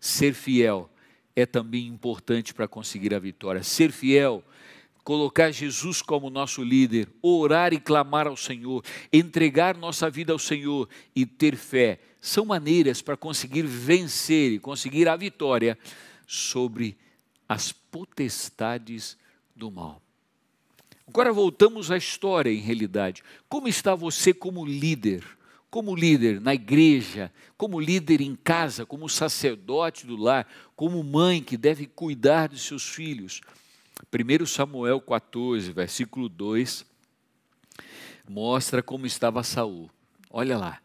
Ser 0.01 0.33
fiel 0.33 0.91
é 1.37 1.45
também 1.45 1.87
importante 1.87 2.55
para 2.55 2.67
conseguir 2.67 3.15
a 3.15 3.19
vitória. 3.19 3.63
Ser 3.63 3.93
fiel, 3.93 4.43
colocar 5.05 5.51
Jesus 5.51 6.01
como 6.01 6.31
nosso 6.31 6.65
líder, 6.65 7.09
orar 7.21 7.75
e 7.75 7.79
clamar 7.79 8.27
ao 8.27 8.39
Senhor, 8.39 8.83
entregar 9.13 9.77
nossa 9.77 10.09
vida 10.09 10.33
ao 10.33 10.39
Senhor 10.39 10.89
e 11.15 11.27
ter 11.27 11.57
fé, 11.57 12.01
são 12.19 12.47
maneiras 12.47 13.03
para 13.03 13.19
conseguir 13.19 13.67
vencer 13.67 14.53
e 14.53 14.59
conseguir 14.59 15.09
a 15.09 15.17
vitória 15.17 15.79
sobre 16.27 16.97
as 17.47 17.71
potestades 17.71 19.19
do 19.55 19.71
mal. 19.71 20.04
Agora 21.07 21.33
voltamos 21.33 21.91
à 21.91 21.97
história, 21.97 22.51
em 22.51 22.61
realidade. 22.61 23.23
Como 23.49 23.69
está 23.69 23.95
você 23.95 24.33
como 24.33 24.65
líder? 24.65 25.25
Como 25.71 25.95
líder 25.95 26.41
na 26.41 26.55
igreja, 26.55 27.33
como 27.57 27.81
líder 27.81 28.21
em 28.21 28.37
casa, 28.37 28.87
como 28.87 29.09
sacerdote 29.09 30.07
do 30.07 30.17
lar, 30.17 30.47
como 30.77 31.03
mãe 31.03 31.43
que 31.43 31.57
deve 31.57 31.87
cuidar 31.87 32.49
dos 32.49 32.63
seus 32.63 32.89
filhos. 32.89 33.41
1 34.13 34.47
Samuel 34.47 35.01
14, 35.01 35.73
versículo 35.73 36.29
2, 36.29 36.87
mostra 38.29 38.83
como 38.83 39.05
estava 39.05 39.43
Saul. 39.43 39.91
Olha 40.31 40.57
lá. 40.57 40.81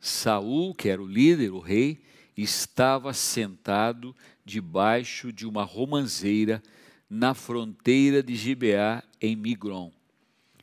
Saul, 0.00 0.74
que 0.74 0.88
era 0.88 1.00
o 1.00 1.06
líder, 1.06 1.52
o 1.52 1.60
rei, 1.60 2.02
estava 2.36 3.12
sentado 3.12 4.14
debaixo 4.44 5.32
de 5.32 5.46
uma 5.46 5.62
romanceira 5.62 6.60
na 7.14 7.34
fronteira 7.34 8.22
de 8.22 8.34
Gibeá, 8.34 9.02
em 9.20 9.36
Migron. 9.36 9.92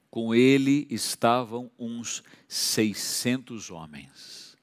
Com 0.10 0.34
ele 0.34 0.88
estavam 0.90 1.70
uns 1.78 2.24
600 2.48 3.70
homens. 3.70 4.58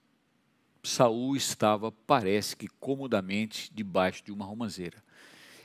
Saul 0.82 1.36
estava, 1.36 1.92
parece 1.92 2.56
que 2.56 2.66
comodamente, 2.66 3.70
debaixo 3.72 4.24
de 4.24 4.32
uma 4.32 4.44
romanceira. 4.44 5.00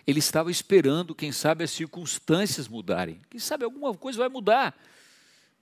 Ele 0.06 0.20
estava 0.20 0.52
esperando, 0.52 1.16
quem 1.16 1.32
sabe, 1.32 1.64
as 1.64 1.72
circunstâncias 1.72 2.68
mudarem. 2.68 3.20
Quem 3.28 3.40
sabe 3.40 3.66
alguma 3.66 3.92
coisa 3.96 4.20
vai 4.20 4.30
mudar. 4.30 4.80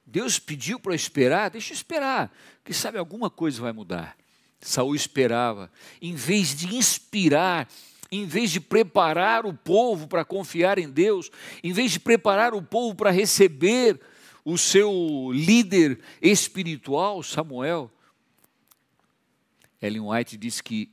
Deus 0.05 0.39
pediu 0.39 0.77
para 0.77 0.93
esperar, 0.93 1.49
deixa 1.51 1.71
eu 1.71 1.75
esperar. 1.75 2.29
Quem 2.65 2.75
sabe 2.75 2.97
alguma 2.97 3.29
coisa 3.29 3.61
vai 3.61 3.71
mudar. 3.71 4.17
Saul 4.59 4.93
esperava, 4.93 5.71
em 6.01 6.15
vez 6.15 6.53
de 6.53 6.75
inspirar 6.75 7.69
em 8.11 8.25
vez 8.25 8.51
de 8.51 8.59
preparar 8.59 9.45
o 9.45 9.53
povo 9.53 10.07
para 10.07 10.25
confiar 10.25 10.79
em 10.79 10.89
Deus, 10.89 11.29
em 11.63 11.71
vez 11.71 11.91
de 11.91 11.99
preparar 11.99 12.53
o 12.53 12.61
povo 12.61 12.95
para 12.95 13.11
receber 13.11 13.99
o 14.43 14.57
seu 14.57 15.31
líder 15.31 15.99
espiritual, 16.21 17.21
Samuel, 17.21 17.91
Ellen 19.81 20.01
White 20.01 20.37
diz 20.37 20.59
que 20.59 20.91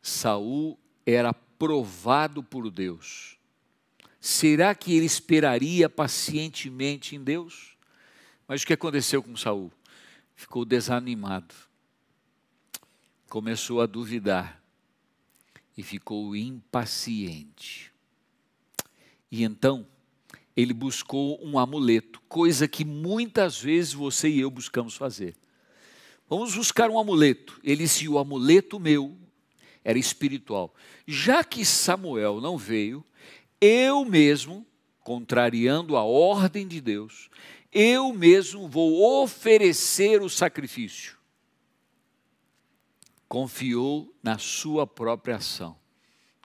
Saul 0.00 0.78
era 1.06 1.32
provado 1.32 2.42
por 2.42 2.70
Deus. 2.70 3.38
Será 4.20 4.74
que 4.74 4.94
ele 4.94 5.06
esperaria 5.06 5.88
pacientemente 5.88 7.16
em 7.16 7.24
Deus? 7.24 7.76
Mas 8.46 8.62
o 8.62 8.66
que 8.66 8.72
aconteceu 8.72 9.22
com 9.22 9.36
Saul? 9.36 9.72
Ficou 10.36 10.64
desanimado. 10.64 11.54
Começou 13.28 13.80
a 13.80 13.86
duvidar 13.86 14.61
e 15.76 15.82
ficou 15.82 16.34
impaciente. 16.36 17.92
E 19.30 19.42
então 19.42 19.86
ele 20.56 20.74
buscou 20.74 21.42
um 21.42 21.58
amuleto, 21.58 22.20
coisa 22.28 22.68
que 22.68 22.84
muitas 22.84 23.58
vezes 23.60 23.92
você 23.92 24.28
e 24.28 24.40
eu 24.40 24.50
buscamos 24.50 24.94
fazer. 24.94 25.34
Vamos 26.28 26.54
buscar 26.54 26.90
um 26.90 26.98
amuleto. 26.98 27.58
Ele 27.64 27.84
disse: 27.84 28.08
o 28.08 28.18
amuleto 28.18 28.78
meu 28.78 29.16
era 29.84 29.98
espiritual. 29.98 30.74
Já 31.06 31.42
que 31.42 31.64
Samuel 31.64 32.40
não 32.40 32.56
veio, 32.56 33.04
eu 33.60 34.04
mesmo, 34.04 34.66
contrariando 35.00 35.96
a 35.96 36.04
ordem 36.04 36.66
de 36.66 36.80
Deus, 36.80 37.28
eu 37.72 38.12
mesmo 38.12 38.68
vou 38.68 39.22
oferecer 39.22 40.20
o 40.22 40.28
sacrifício. 40.28 41.16
Confiou 43.32 44.14
na 44.22 44.36
sua 44.36 44.86
própria 44.86 45.36
ação, 45.36 45.74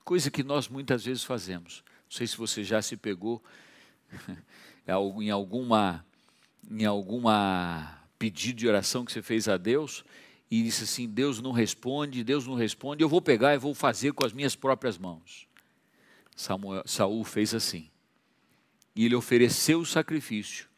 coisa 0.05 0.31
que 0.31 0.41
nós 0.41 0.69
muitas 0.69 1.03
vezes 1.03 1.21
fazemos. 1.21 1.83
Não 2.09 2.17
sei 2.17 2.25
se 2.25 2.37
você 2.37 2.63
já 2.63 2.81
se 2.81 2.95
pegou 2.95 3.43
em 5.19 5.29
alguma 5.29 6.05
em 6.71 6.85
alguma 6.85 7.99
pedido 8.17 8.59
de 8.59 8.69
oração 8.69 9.03
que 9.03 9.11
você 9.11 9.21
fez 9.21 9.49
a 9.49 9.57
Deus 9.57 10.05
e 10.49 10.63
disse 10.63 10.85
assim: 10.85 11.09
Deus 11.09 11.41
não 11.41 11.51
responde, 11.51 12.23
Deus 12.23 12.47
não 12.47 12.55
responde, 12.55 13.03
eu 13.03 13.09
vou 13.09 13.21
pegar 13.21 13.53
e 13.53 13.57
vou 13.57 13.75
fazer 13.75 14.13
com 14.13 14.25
as 14.25 14.31
minhas 14.31 14.55
próprias 14.55 14.97
mãos. 14.97 15.45
Samuel, 16.37 16.83
Saul 16.85 17.25
fez 17.25 17.53
assim. 17.53 17.91
E 18.95 19.03
ele 19.03 19.13
ofereceu 19.13 19.81
o 19.81 19.85
sacrifício 19.85 20.69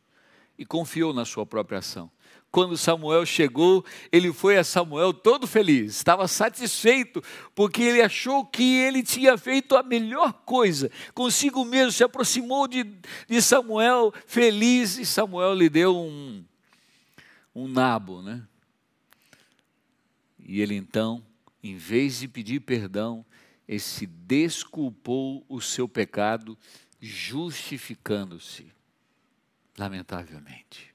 e 0.60 0.66
confiou 0.66 1.13
na 1.13 1.24
sua 1.24 1.46
própria 1.46 1.80
ação. 1.80 2.12
Quando 2.51 2.75
Samuel 2.75 3.25
chegou, 3.25 3.86
ele 4.12 4.34
foi 4.34 4.58
a 4.58 4.63
Samuel 4.63 5.13
todo 5.13 5.48
feliz, 5.48 5.96
estava 5.96 6.28
satisfeito, 6.28 7.24
porque 7.56 7.82
ele 7.82 8.01
achou 8.01 8.46
que 8.46 8.75
ele 8.80 9.01
tinha 9.01 9.38
feito 9.38 9.78
a 9.78 9.84
melhor 9.84 10.34
coisa, 10.34 10.92
consigo 11.13 11.63
mesmo, 11.63 11.92
se 11.92 12.04
aproximou 12.04 12.68
de, 12.68 12.84
de 13.28 13.42
Samuel 13.42 14.12
feliz, 14.25 14.98
e 14.98 15.06
Samuel 15.06 15.54
lhe 15.54 15.70
deu 15.70 15.96
um, 15.96 16.44
um 17.56 17.68
nabo, 17.68 18.22
né? 18.22 18.44
E 20.39 20.60
ele 20.60 20.75
então, 20.75 21.24
em 21.63 21.78
vez 21.78 22.20
de 22.20 22.28
pedir 22.28 22.60
perdão, 22.62 23.24
ele 23.68 23.80
se 23.80 24.08
desculpou 24.08 25.46
o 25.48 25.62
seu 25.62 25.88
pecado, 25.88 26.58
justificando-se, 27.00 28.78
lamentavelmente. 29.79 30.93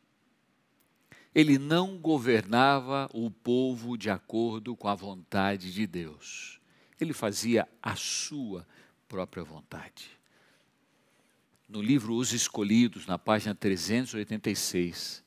Ele 1.35 1.59
não 1.59 1.99
governava 1.99 3.09
o 3.13 3.31
povo 3.31 3.97
de 3.97 4.11
acordo 4.11 4.77
com 4.77 4.87
a 4.87 4.95
vontade 4.95 5.73
de 5.73 5.87
Deus. 5.87 6.61
Ele 7.01 7.13
fazia 7.13 7.67
a 7.83 7.97
sua 7.97 8.67
própria 9.09 9.43
vontade. 9.43 10.11
No 11.69 11.81
livro 11.81 12.15
Os 12.15 12.33
Escolhidos, 12.33 13.07
na 13.07 13.19
página 13.19 13.55
386, 13.55 15.25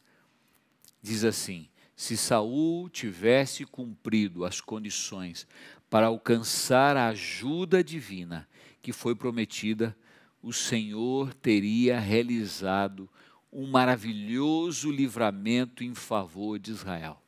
diz 1.02 1.24
assim: 1.26 1.68
se 1.96 2.16
Saul 2.16 2.88
tivesse 2.90 3.66
cumprido 3.66 4.46
as 4.46 4.62
condições 4.62 5.48
para 5.90 6.08
alcançar 6.08 6.96
a 6.96 7.08
ajuda 7.08 7.84
divina 7.84 8.48
que 8.82 8.94
foi 8.94 9.16
prometida, 9.16 9.98
o 10.42 10.54
Senhor 10.54 11.34
teria 11.34 12.00
realizado 12.00 13.10
um 13.52 13.68
maravilhoso 13.68 14.92
livramento 14.92 15.84
em 15.84 15.94
favor 15.94 16.60
de 16.60 16.72
Israel. 16.72 17.22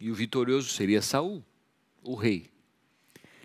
E 0.00 0.10
o 0.10 0.14
vitorioso 0.14 0.68
seria 0.68 1.02
Saul, 1.02 1.44
o 2.02 2.14
rei. 2.14 2.50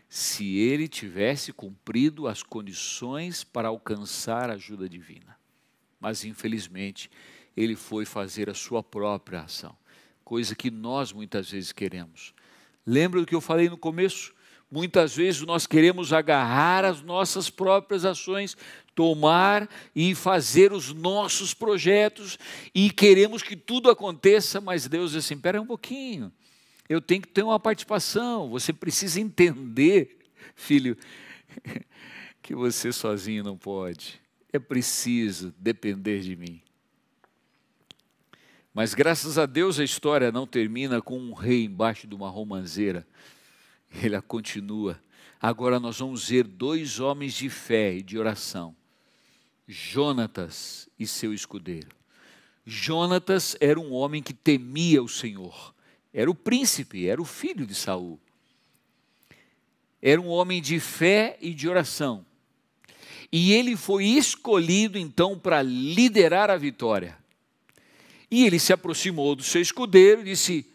Se 0.07 0.57
ele 0.57 0.87
tivesse 0.87 1.51
cumprido 1.51 2.27
as 2.27 2.43
condições 2.43 3.43
para 3.43 3.67
alcançar 3.67 4.49
a 4.49 4.53
ajuda 4.53 4.87
divina. 4.87 5.37
Mas 5.99 6.23
infelizmente, 6.23 7.09
ele 7.57 7.75
foi 7.75 8.05
fazer 8.05 8.49
a 8.49 8.53
sua 8.53 8.83
própria 8.83 9.41
ação, 9.41 9.75
coisa 10.23 10.55
que 10.55 10.69
nós 10.69 11.11
muitas 11.11 11.49
vezes 11.49 11.71
queremos. 11.71 12.33
Lembra 12.85 13.19
do 13.19 13.25
que 13.25 13.33
eu 13.33 13.41
falei 13.41 13.69
no 13.69 13.77
começo? 13.77 14.34
Muitas 14.75 15.15
vezes 15.15 15.39
nós 15.43 15.65
queremos 15.65 16.11
agarrar 16.11 16.83
as 16.83 17.01
nossas 17.01 17.49
próprias 17.49 18.03
ações, 18.03 18.57
tomar 18.93 19.69
e 19.95 20.13
fazer 20.13 20.73
os 20.73 20.93
nossos 20.93 21.53
projetos 21.53 22.37
e 22.73 22.91
queremos 22.91 23.41
que 23.41 23.55
tudo 23.55 23.89
aconteça, 23.89 24.59
mas 24.59 24.85
Deus 24.85 25.11
diz 25.11 25.23
assim: 25.23 25.35
espera 25.35 25.61
um 25.61 25.65
pouquinho, 25.65 26.29
eu 26.89 26.99
tenho 26.99 27.21
que 27.21 27.29
ter 27.29 27.41
uma 27.41 27.57
participação. 27.57 28.49
Você 28.49 28.73
precisa 28.73 29.21
entender, 29.21 30.17
filho, 30.57 30.97
que 32.43 32.53
você 32.53 32.91
sozinho 32.91 33.45
não 33.45 33.57
pode. 33.57 34.19
É 34.51 34.59
preciso 34.59 35.55
depender 35.57 36.19
de 36.19 36.35
mim. 36.35 36.61
Mas 38.73 38.93
graças 38.93 39.37
a 39.37 39.45
Deus 39.45 39.79
a 39.79 39.85
história 39.85 40.33
não 40.33 40.45
termina 40.45 41.01
com 41.01 41.17
um 41.17 41.31
rei 41.31 41.63
embaixo 41.63 42.05
de 42.05 42.13
uma 42.13 42.29
romanceira. 42.29 43.07
Ele 44.01 44.19
continua. 44.21 45.01
Agora 45.41 45.79
nós 45.79 45.99
vamos 45.99 46.29
ver 46.29 46.43
dois 46.43 46.99
homens 46.99 47.33
de 47.33 47.49
fé 47.49 47.95
e 47.95 48.01
de 48.01 48.17
oração. 48.17 48.75
Jonatas 49.67 50.89
e 50.99 51.07
seu 51.07 51.33
escudeiro. 51.33 51.89
Jonatas 52.65 53.55
era 53.59 53.79
um 53.79 53.93
homem 53.93 54.23
que 54.23 54.33
temia 54.33 55.01
o 55.03 55.07
Senhor. 55.07 55.73
Era 56.13 56.29
o 56.29 56.35
príncipe, 56.35 57.07
era 57.07 57.21
o 57.21 57.25
filho 57.25 57.65
de 57.65 57.75
Saul. 57.75 58.19
Era 60.01 60.21
um 60.21 60.27
homem 60.27 60.61
de 60.61 60.79
fé 60.79 61.37
e 61.41 61.53
de 61.53 61.67
oração. 61.67 62.25
E 63.31 63.53
ele 63.53 63.75
foi 63.75 64.05
escolhido 64.05 64.97
então 64.97 65.37
para 65.37 65.61
liderar 65.61 66.49
a 66.49 66.57
vitória. 66.57 67.17
E 68.29 68.45
ele 68.45 68.59
se 68.59 68.71
aproximou 68.71 69.35
do 69.35 69.43
seu 69.43 69.61
escudeiro 69.61 70.21
e 70.21 70.25
disse: 70.25 70.65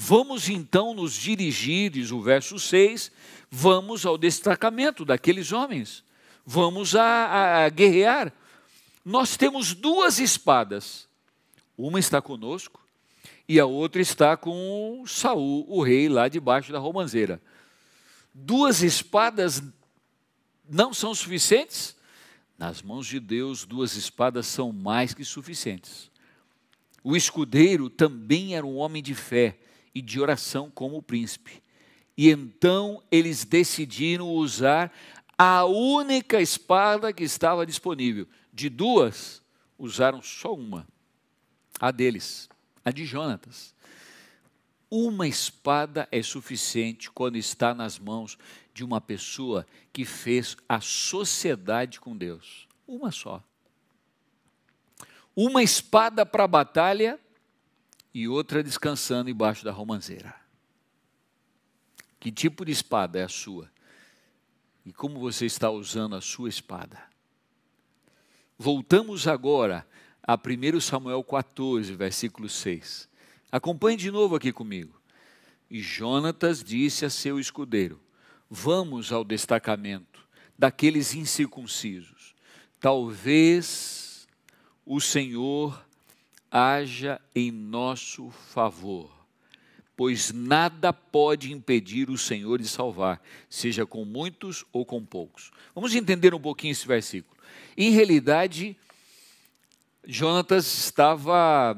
Vamos 0.00 0.48
então 0.48 0.94
nos 0.94 1.12
dirigir, 1.12 1.90
diz 1.90 2.12
o 2.12 2.22
verso 2.22 2.56
6, 2.56 3.10
vamos 3.50 4.06
ao 4.06 4.16
destacamento 4.16 5.04
daqueles 5.04 5.50
homens, 5.50 6.04
vamos 6.46 6.94
a, 6.94 7.02
a, 7.02 7.64
a 7.64 7.68
guerrear. 7.68 8.32
Nós 9.04 9.36
temos 9.36 9.74
duas 9.74 10.20
espadas, 10.20 11.08
uma 11.76 11.98
está 11.98 12.22
conosco 12.22 12.80
e 13.48 13.58
a 13.58 13.66
outra 13.66 14.00
está 14.00 14.36
com 14.36 15.02
Saul, 15.04 15.66
o 15.68 15.82
rei, 15.82 16.08
lá 16.08 16.28
debaixo 16.28 16.70
da 16.70 16.78
romanceira. 16.78 17.42
Duas 18.32 18.82
espadas 18.84 19.60
não 20.70 20.94
são 20.94 21.12
suficientes? 21.12 21.96
Nas 22.56 22.82
mãos 22.82 23.04
de 23.04 23.18
Deus, 23.18 23.64
duas 23.64 23.96
espadas 23.96 24.46
são 24.46 24.72
mais 24.72 25.12
que 25.12 25.24
suficientes. 25.24 26.08
O 27.02 27.16
escudeiro 27.16 27.90
também 27.90 28.54
era 28.54 28.64
um 28.64 28.76
homem 28.76 29.02
de 29.02 29.16
fé 29.16 29.58
e 29.98 30.02
de 30.02 30.20
oração 30.20 30.70
como 30.70 30.96
o 30.96 31.02
príncipe. 31.02 31.60
E 32.16 32.30
então 32.30 33.02
eles 33.10 33.44
decidiram 33.44 34.28
usar 34.28 34.92
a 35.36 35.64
única 35.64 36.40
espada 36.40 37.12
que 37.12 37.24
estava 37.24 37.66
disponível. 37.66 38.26
De 38.52 38.68
duas, 38.68 39.42
usaram 39.76 40.22
só 40.22 40.54
uma. 40.54 40.86
A 41.80 41.90
deles, 41.90 42.48
a 42.84 42.90
de 42.90 43.04
Jonatas. 43.04 43.74
Uma 44.90 45.26
espada 45.28 46.08
é 46.10 46.22
suficiente 46.22 47.10
quando 47.10 47.36
está 47.36 47.74
nas 47.74 47.98
mãos 47.98 48.38
de 48.72 48.84
uma 48.84 49.00
pessoa 49.00 49.66
que 49.92 50.04
fez 50.04 50.56
a 50.68 50.80
sociedade 50.80 52.00
com 52.00 52.16
Deus. 52.16 52.66
Uma 52.86 53.12
só 53.12 53.42
uma 55.40 55.62
espada 55.62 56.26
para 56.26 56.42
a 56.42 56.48
batalha 56.48 57.16
e 58.18 58.26
outra 58.26 58.64
descansando 58.64 59.30
embaixo 59.30 59.64
da 59.64 59.70
romanceira. 59.70 60.34
Que 62.18 62.32
tipo 62.32 62.64
de 62.64 62.72
espada 62.72 63.20
é 63.20 63.22
a 63.22 63.28
sua? 63.28 63.70
E 64.84 64.92
como 64.92 65.20
você 65.20 65.46
está 65.46 65.70
usando 65.70 66.16
a 66.16 66.20
sua 66.20 66.48
espada? 66.48 67.00
Voltamos 68.58 69.28
agora 69.28 69.86
a 70.20 70.34
1 70.34 70.80
Samuel 70.80 71.22
14, 71.22 71.94
versículo 71.94 72.48
6. 72.48 73.08
Acompanhe 73.52 73.96
de 73.96 74.10
novo 74.10 74.34
aqui 74.34 74.52
comigo. 74.52 75.00
E 75.70 75.80
Jonatas 75.80 76.64
disse 76.64 77.04
a 77.04 77.10
seu 77.10 77.38
escudeiro: 77.38 78.00
Vamos 78.50 79.12
ao 79.12 79.22
destacamento 79.22 80.26
daqueles 80.58 81.14
incircuncisos. 81.14 82.34
Talvez 82.80 84.26
o 84.84 85.00
Senhor 85.00 85.86
haja 86.50 87.20
em 87.34 87.50
nosso 87.50 88.30
favor, 88.30 89.10
pois 89.96 90.32
nada 90.32 90.92
pode 90.92 91.52
impedir 91.52 92.10
o 92.10 92.18
Senhor 92.18 92.60
de 92.60 92.68
salvar, 92.68 93.22
seja 93.48 93.84
com 93.84 94.04
muitos 94.04 94.64
ou 94.72 94.84
com 94.84 95.04
poucos. 95.04 95.50
Vamos 95.74 95.94
entender 95.94 96.34
um 96.34 96.40
pouquinho 96.40 96.72
esse 96.72 96.86
versículo. 96.86 97.36
Em 97.76 97.90
realidade, 97.90 98.76
Jonatas 100.06 100.66
estava 100.66 101.76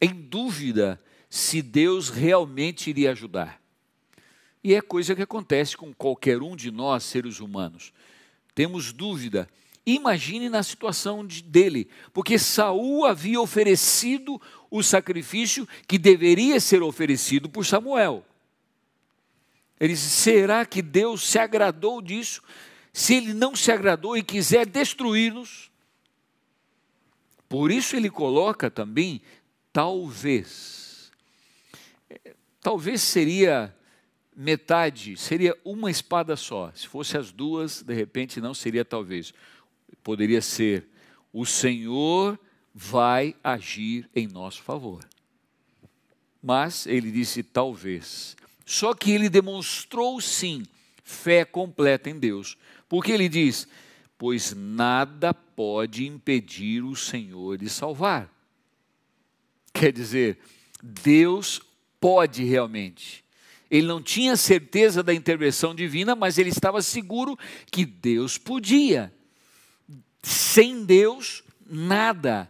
em 0.00 0.12
dúvida 0.12 1.00
se 1.28 1.62
Deus 1.62 2.08
realmente 2.08 2.90
iria 2.90 3.12
ajudar. 3.12 3.60
E 4.62 4.74
é 4.74 4.80
coisa 4.80 5.14
que 5.14 5.22
acontece 5.22 5.76
com 5.76 5.92
qualquer 5.92 6.40
um 6.40 6.54
de 6.54 6.70
nós, 6.70 7.02
seres 7.02 7.40
humanos. 7.40 7.92
Temos 8.54 8.92
dúvida 8.92 9.48
Imagine 9.84 10.48
na 10.48 10.62
situação 10.62 11.26
de, 11.26 11.42
dele, 11.42 11.88
porque 12.12 12.38
Saul 12.38 13.04
havia 13.04 13.40
oferecido 13.40 14.40
o 14.70 14.82
sacrifício 14.82 15.66
que 15.88 15.98
deveria 15.98 16.60
ser 16.60 16.82
oferecido 16.82 17.48
por 17.48 17.66
Samuel. 17.66 18.24
Ele 19.80 19.94
disse: 19.94 20.10
será 20.10 20.64
que 20.64 20.80
Deus 20.80 21.28
se 21.28 21.38
agradou 21.38 22.00
disso? 22.00 22.40
Se 22.92 23.14
ele 23.14 23.34
não 23.34 23.56
se 23.56 23.72
agradou 23.72 24.16
e 24.16 24.22
quiser 24.22 24.66
destruir-nos? 24.66 25.72
Por 27.48 27.72
isso 27.72 27.96
ele 27.96 28.08
coloca 28.08 28.70
também, 28.70 29.20
talvez. 29.72 31.10
Talvez 32.60 33.02
seria 33.02 33.74
metade, 34.34 35.16
seria 35.16 35.58
uma 35.64 35.90
espada 35.90 36.36
só. 36.36 36.70
Se 36.74 36.86
fosse 36.86 37.18
as 37.18 37.32
duas, 37.32 37.82
de 37.82 37.92
repente 37.92 38.40
não 38.40 38.54
seria 38.54 38.84
talvez. 38.84 39.34
Poderia 40.02 40.40
ser: 40.42 40.86
o 41.32 41.46
Senhor 41.46 42.38
vai 42.74 43.34
agir 43.42 44.08
em 44.14 44.26
nosso 44.26 44.62
favor. 44.62 45.04
Mas 46.42 46.86
ele 46.86 47.10
disse 47.10 47.42
talvez. 47.42 48.36
Só 48.64 48.94
que 48.94 49.12
ele 49.12 49.28
demonstrou 49.28 50.20
sim 50.20 50.64
fé 51.04 51.44
completa 51.44 52.10
em 52.10 52.18
Deus. 52.18 52.56
Porque 52.88 53.12
ele 53.12 53.28
diz: 53.28 53.68
Pois 54.18 54.52
nada 54.54 55.32
pode 55.32 56.06
impedir 56.06 56.82
o 56.82 56.96
Senhor 56.96 57.58
de 57.58 57.68
salvar. 57.68 58.30
Quer 59.72 59.92
dizer, 59.92 60.38
Deus 60.82 61.60
pode 62.00 62.44
realmente. 62.44 63.24
Ele 63.70 63.86
não 63.86 64.02
tinha 64.02 64.36
certeza 64.36 65.02
da 65.02 65.14
intervenção 65.14 65.74
divina, 65.74 66.14
mas 66.14 66.36
ele 66.36 66.50
estava 66.50 66.82
seguro 66.82 67.38
que 67.70 67.86
Deus 67.86 68.36
podia. 68.36 69.12
Sem 70.22 70.84
Deus, 70.84 71.42
nada. 71.66 72.48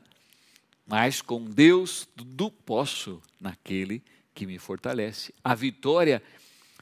Mas 0.87 1.23
com 1.23 1.45
Deus, 1.45 2.07
tudo 2.15 2.51
posso 2.51 3.23
naquele 3.41 4.03
que 4.35 4.47
me 4.47 4.59
fortalece. 4.59 5.35
A 5.43 5.55
vitória, 5.55 6.23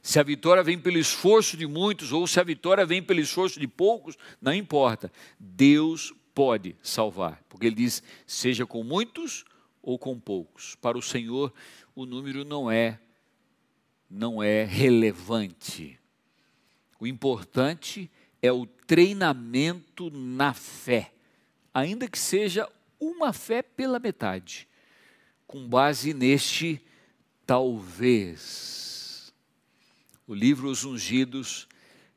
se 0.01 0.19
a 0.19 0.23
vitória 0.23 0.63
vem 0.63 0.77
pelo 0.77 0.97
esforço 0.97 1.55
de 1.55 1.65
muitos 1.65 2.11
ou 2.11 2.27
se 2.27 2.39
a 2.39 2.43
vitória 2.43 2.85
vem 2.85 3.01
pelo 3.01 3.19
esforço 3.19 3.59
de 3.59 3.67
poucos, 3.67 4.17
não 4.41 4.53
importa. 4.53 5.11
Deus 5.39 6.13
pode 6.33 6.75
salvar, 6.81 7.41
porque 7.47 7.67
ele 7.67 7.75
diz: 7.75 8.03
seja 8.25 8.65
com 8.65 8.83
muitos 8.83 9.45
ou 9.81 9.97
com 9.97 10.19
poucos. 10.19 10.75
Para 10.75 10.97
o 10.97 11.01
Senhor, 11.01 11.53
o 11.95 12.05
número 12.05 12.43
não 12.43 12.69
é 12.69 12.99
não 14.09 14.43
é 14.43 14.65
relevante. 14.65 15.97
O 16.99 17.07
importante 17.07 18.11
é 18.41 18.51
o 18.51 18.65
treinamento 18.65 20.09
na 20.09 20.53
fé, 20.53 21.13
ainda 21.73 22.07
que 22.07 22.17
seja 22.17 22.67
uma 22.99 23.31
fé 23.31 23.61
pela 23.61 23.99
metade, 23.99 24.67
com 25.45 25.67
base 25.67 26.13
neste 26.13 26.81
talvez. 27.45 29.33
O 30.27 30.33
livro 30.33 30.69
Os 30.69 30.83
Ungidos 30.83 31.67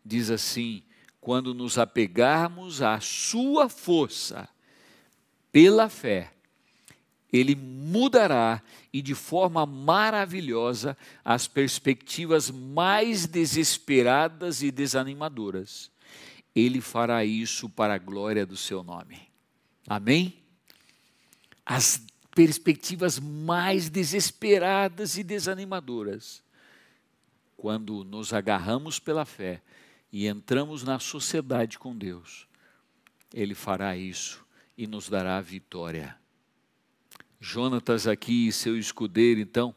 diz 0.04 0.30
assim: 0.30 0.82
quando 1.20 1.54
nos 1.54 1.78
apegarmos 1.78 2.82
à 2.82 3.00
Sua 3.00 3.68
força, 3.68 4.48
pela 5.50 5.88
fé, 5.88 6.32
Ele 7.32 7.54
mudará 7.54 8.62
e 8.92 9.00
de 9.00 9.14
forma 9.14 9.64
maravilhosa 9.66 10.96
as 11.24 11.48
perspectivas 11.48 12.50
mais 12.50 13.26
desesperadas 13.26 14.62
e 14.62 14.70
desanimadoras. 14.70 15.93
Ele 16.54 16.80
fará 16.80 17.24
isso 17.24 17.68
para 17.68 17.94
a 17.94 17.98
glória 17.98 18.46
do 18.46 18.56
seu 18.56 18.82
nome. 18.82 19.20
Amém? 19.86 20.34
As 21.66 22.04
perspectivas 22.34 23.18
mais 23.18 23.88
desesperadas 23.88 25.16
e 25.16 25.22
desanimadoras. 25.22 26.42
Quando 27.56 28.04
nos 28.04 28.32
agarramos 28.32 28.98
pela 28.98 29.24
fé 29.24 29.62
e 30.12 30.26
entramos 30.26 30.82
na 30.82 30.98
sociedade 30.98 31.78
com 31.78 31.96
Deus, 31.96 32.46
Ele 33.32 33.54
fará 33.54 33.96
isso 33.96 34.44
e 34.76 34.86
nos 34.86 35.08
dará 35.08 35.38
a 35.38 35.40
vitória. 35.40 36.16
Jonatas 37.40 38.06
aqui 38.06 38.48
e 38.48 38.52
seu 38.52 38.76
escudeiro, 38.76 39.40
então, 39.40 39.74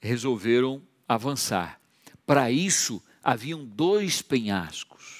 resolveram 0.00 0.82
avançar. 1.08 1.80
Para 2.26 2.50
isso, 2.50 3.02
haviam 3.22 3.64
dois 3.64 4.22
penhascos. 4.22 5.15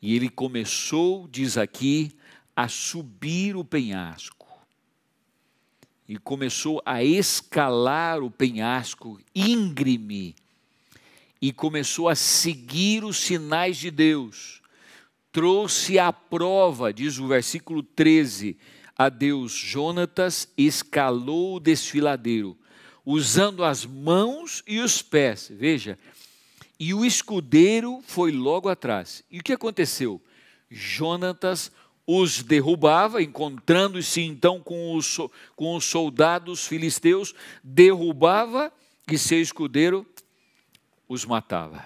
E 0.00 0.14
ele 0.14 0.28
começou, 0.28 1.28
diz 1.28 1.58
aqui, 1.58 2.12
a 2.56 2.68
subir 2.68 3.56
o 3.56 3.64
penhasco 3.64 4.40
e 6.10 6.16
começou 6.16 6.82
a 6.84 7.04
escalar 7.04 8.20
o 8.20 8.32
penhasco 8.32 9.20
íngreme 9.32 10.34
e 11.40 11.52
começou 11.52 12.08
a 12.08 12.16
seguir 12.16 13.04
os 13.04 13.16
sinais 13.16 13.76
de 13.76 13.92
Deus. 13.92 14.60
Trouxe 15.30 16.00
à 16.00 16.12
prova, 16.12 16.92
diz 16.92 17.18
o 17.18 17.28
versículo 17.28 17.80
13, 17.80 18.58
a 18.98 19.08
Deus 19.08 19.52
Jonatas 19.52 20.48
escalou 20.58 21.54
o 21.54 21.60
desfiladeiro, 21.60 22.58
usando 23.06 23.62
as 23.62 23.86
mãos 23.86 24.64
e 24.66 24.80
os 24.80 25.00
pés. 25.00 25.48
Veja, 25.54 25.96
e 26.80 26.94
o 26.94 27.04
escudeiro 27.04 28.00
foi 28.06 28.32
logo 28.32 28.70
atrás. 28.70 29.22
E 29.30 29.38
o 29.38 29.42
que 29.42 29.52
aconteceu? 29.52 30.18
Jonatas 30.70 31.70
os 32.06 32.42
derrubava, 32.42 33.22
encontrando-se 33.22 34.22
então 34.22 34.60
com 34.60 34.96
os, 34.96 35.18
com 35.54 35.76
os 35.76 35.84
soldados 35.84 36.66
filisteus, 36.66 37.34
derrubava 37.62 38.72
e 39.06 39.18
seu 39.18 39.42
escudeiro 39.42 40.06
os 41.06 41.26
matava. 41.26 41.84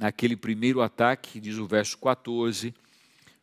Naquele 0.00 0.36
primeiro 0.36 0.82
ataque, 0.82 1.38
diz 1.38 1.56
o 1.56 1.66
verso 1.66 1.96
14, 1.98 2.74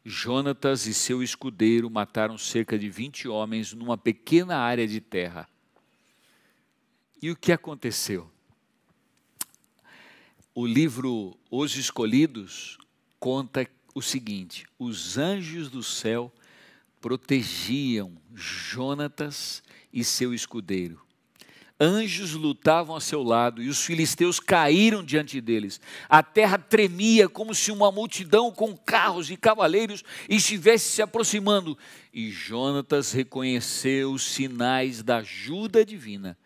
Jonatas 0.03 0.87
e 0.87 0.93
seu 0.93 1.23
escudeiro 1.23 1.89
mataram 1.89 2.37
cerca 2.37 2.77
de 2.77 2.89
20 2.89 3.29
homens 3.29 3.71
numa 3.71 3.97
pequena 3.97 4.57
área 4.57 4.85
de 4.85 4.99
terra. 4.99 5.47
E 7.21 7.31
o 7.31 7.35
que 7.35 7.53
aconteceu? 7.53 8.29
O 10.61 10.67
livro 10.67 11.35
Os 11.49 11.75
Escolhidos 11.75 12.77
conta 13.19 13.67
o 13.95 13.99
seguinte: 13.99 14.67
os 14.77 15.17
anjos 15.17 15.71
do 15.71 15.81
céu 15.81 16.31
protegiam 17.01 18.15
Jonatas 18.35 19.63
e 19.91 20.03
seu 20.03 20.35
escudeiro. 20.35 21.01
Anjos 21.79 22.33
lutavam 22.33 22.95
a 22.95 23.01
seu 23.01 23.23
lado 23.23 23.59
e 23.63 23.69
os 23.69 23.83
filisteus 23.83 24.39
caíram 24.39 25.03
diante 25.03 25.41
deles. 25.41 25.81
A 26.07 26.21
terra 26.21 26.59
tremia 26.59 27.27
como 27.27 27.55
se 27.55 27.71
uma 27.71 27.91
multidão 27.91 28.51
com 28.51 28.77
carros 28.77 29.31
e 29.31 29.37
cavaleiros 29.37 30.03
estivesse 30.29 30.91
se 30.91 31.01
aproximando. 31.01 31.75
E 32.13 32.29
Jonatas 32.29 33.11
reconheceu 33.11 34.11
os 34.11 34.21
sinais 34.21 35.01
da 35.01 35.17
ajuda 35.17 35.83
divina. 35.83 36.37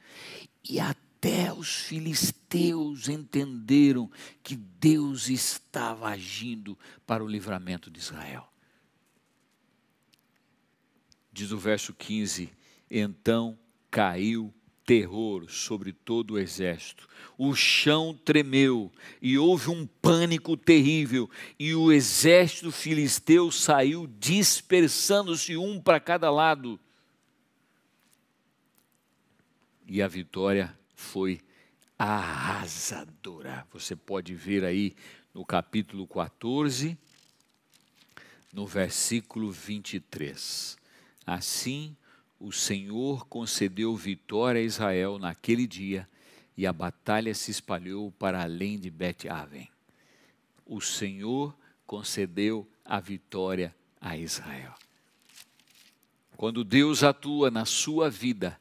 E 0.64 0.80
a 0.80 0.96
até 1.26 1.52
os 1.52 1.78
filisteus 1.78 3.10
entenderam 3.10 4.12
que 4.44 4.56
Deus 4.56 5.28
estava 5.28 6.10
agindo 6.10 6.78
para 7.06 7.24
o 7.24 7.28
livramento 7.28 7.90
de 7.90 7.98
Israel. 7.98 8.48
Diz 11.34 11.52
o 11.52 11.58
verso 11.58 11.96
15: 11.96 12.54
Então 12.92 13.58
caiu 13.90 14.54
terror 14.86 15.50
sobre 15.50 15.92
todo 15.92 16.36
o 16.36 16.40
exército. 16.40 17.10
O 17.40 17.56
chão 17.56 18.14
tremeu 18.14 18.92
e 19.20 19.36
houve 19.36 19.72
um 19.72 19.88
pânico 19.88 20.56
terrível, 20.56 21.28
e 21.58 21.74
o 21.74 21.92
exército 21.92 22.72
filisteu 22.72 23.52
saiu 23.52 24.06
dispersando-se 24.20 25.58
um 25.58 25.82
para 25.82 26.00
cada 26.00 26.30
lado. 26.30 26.80
E 29.88 30.04
a 30.04 30.08
vitória 30.08 30.78
foi 30.96 31.42
arrasadora. 31.98 33.66
Você 33.72 33.96
pode 33.96 34.34
ver 34.34 34.64
aí 34.64 34.96
no 35.34 35.46
capítulo 35.46 36.08
14, 36.08 36.98
no 38.52 38.66
versículo 38.66 39.52
23. 39.52 40.78
Assim, 41.26 41.96
o 42.40 42.52
Senhor 42.52 43.26
concedeu 43.28 43.96
vitória 43.96 44.62
a 44.62 44.64
Israel 44.64 45.20
naquele 45.20 45.68
dia 45.68 46.08
e 46.58 46.66
a 46.66 46.72
batalha 46.72 47.34
se 47.34 47.52
espalhou 47.52 48.12
para 48.12 48.42
além 48.42 48.80
de 48.80 48.90
Bet-Aven. 48.90 49.70
O 50.66 50.80
Senhor 50.80 51.56
concedeu 51.86 52.68
a 52.84 53.00
vitória 53.00 53.76
a 54.00 54.18
Israel. 54.18 54.74
Quando 56.38 56.64
Deus 56.64 57.04
atua 57.04 57.50
na 57.50 57.66
sua 57.66 58.10
vida, 58.10 58.60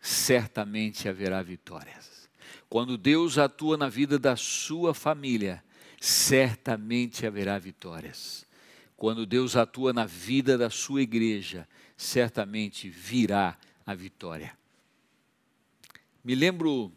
certamente 0.00 1.08
haverá 1.08 1.42
vitórias. 1.42 2.28
Quando 2.68 2.98
Deus 2.98 3.38
atua 3.38 3.76
na 3.76 3.88
vida 3.88 4.18
da 4.18 4.36
sua 4.36 4.94
família, 4.94 5.62
certamente 6.00 7.26
haverá 7.26 7.58
vitórias. 7.58 8.46
Quando 8.96 9.24
Deus 9.24 9.56
atua 9.56 9.92
na 9.92 10.04
vida 10.04 10.58
da 10.58 10.70
sua 10.70 11.02
igreja, 11.02 11.68
certamente 11.96 12.88
virá 12.88 13.56
a 13.86 13.94
vitória. 13.94 14.56
Me 16.22 16.34
lembro 16.34 16.92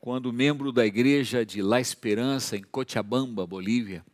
quando 0.00 0.32
membro 0.32 0.72
da 0.72 0.86
igreja 0.86 1.44
de 1.44 1.60
La 1.60 1.80
Esperança, 1.80 2.56
em 2.56 2.62
Cochabamba, 2.62 3.46
Bolívia, 3.46 4.04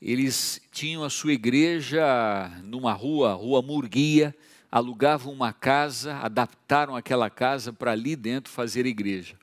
eles 0.00 0.62
tinham 0.70 1.02
a 1.02 1.10
sua 1.10 1.32
igreja 1.32 2.48
numa 2.62 2.92
rua, 2.92 3.34
Rua 3.34 3.60
Murguia, 3.60 4.34
alugavam 4.70 5.32
uma 5.32 5.52
casa, 5.52 6.16
adaptaram 6.16 6.94
aquela 6.94 7.28
casa 7.28 7.72
para 7.72 7.92
ali 7.92 8.14
dentro 8.14 8.52
fazer 8.52 8.86
igreja. 8.86 9.36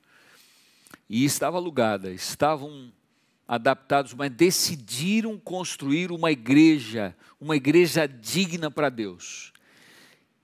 E 1.09 1.25
estava 1.25 1.57
alugada, 1.57 2.11
estavam 2.11 2.91
adaptados, 3.47 4.13
mas 4.13 4.31
decidiram 4.31 5.37
construir 5.37 6.11
uma 6.11 6.31
igreja, 6.31 7.15
uma 7.39 7.55
igreja 7.55 8.07
digna 8.07 8.69
para 8.69 8.89
Deus. 8.89 9.53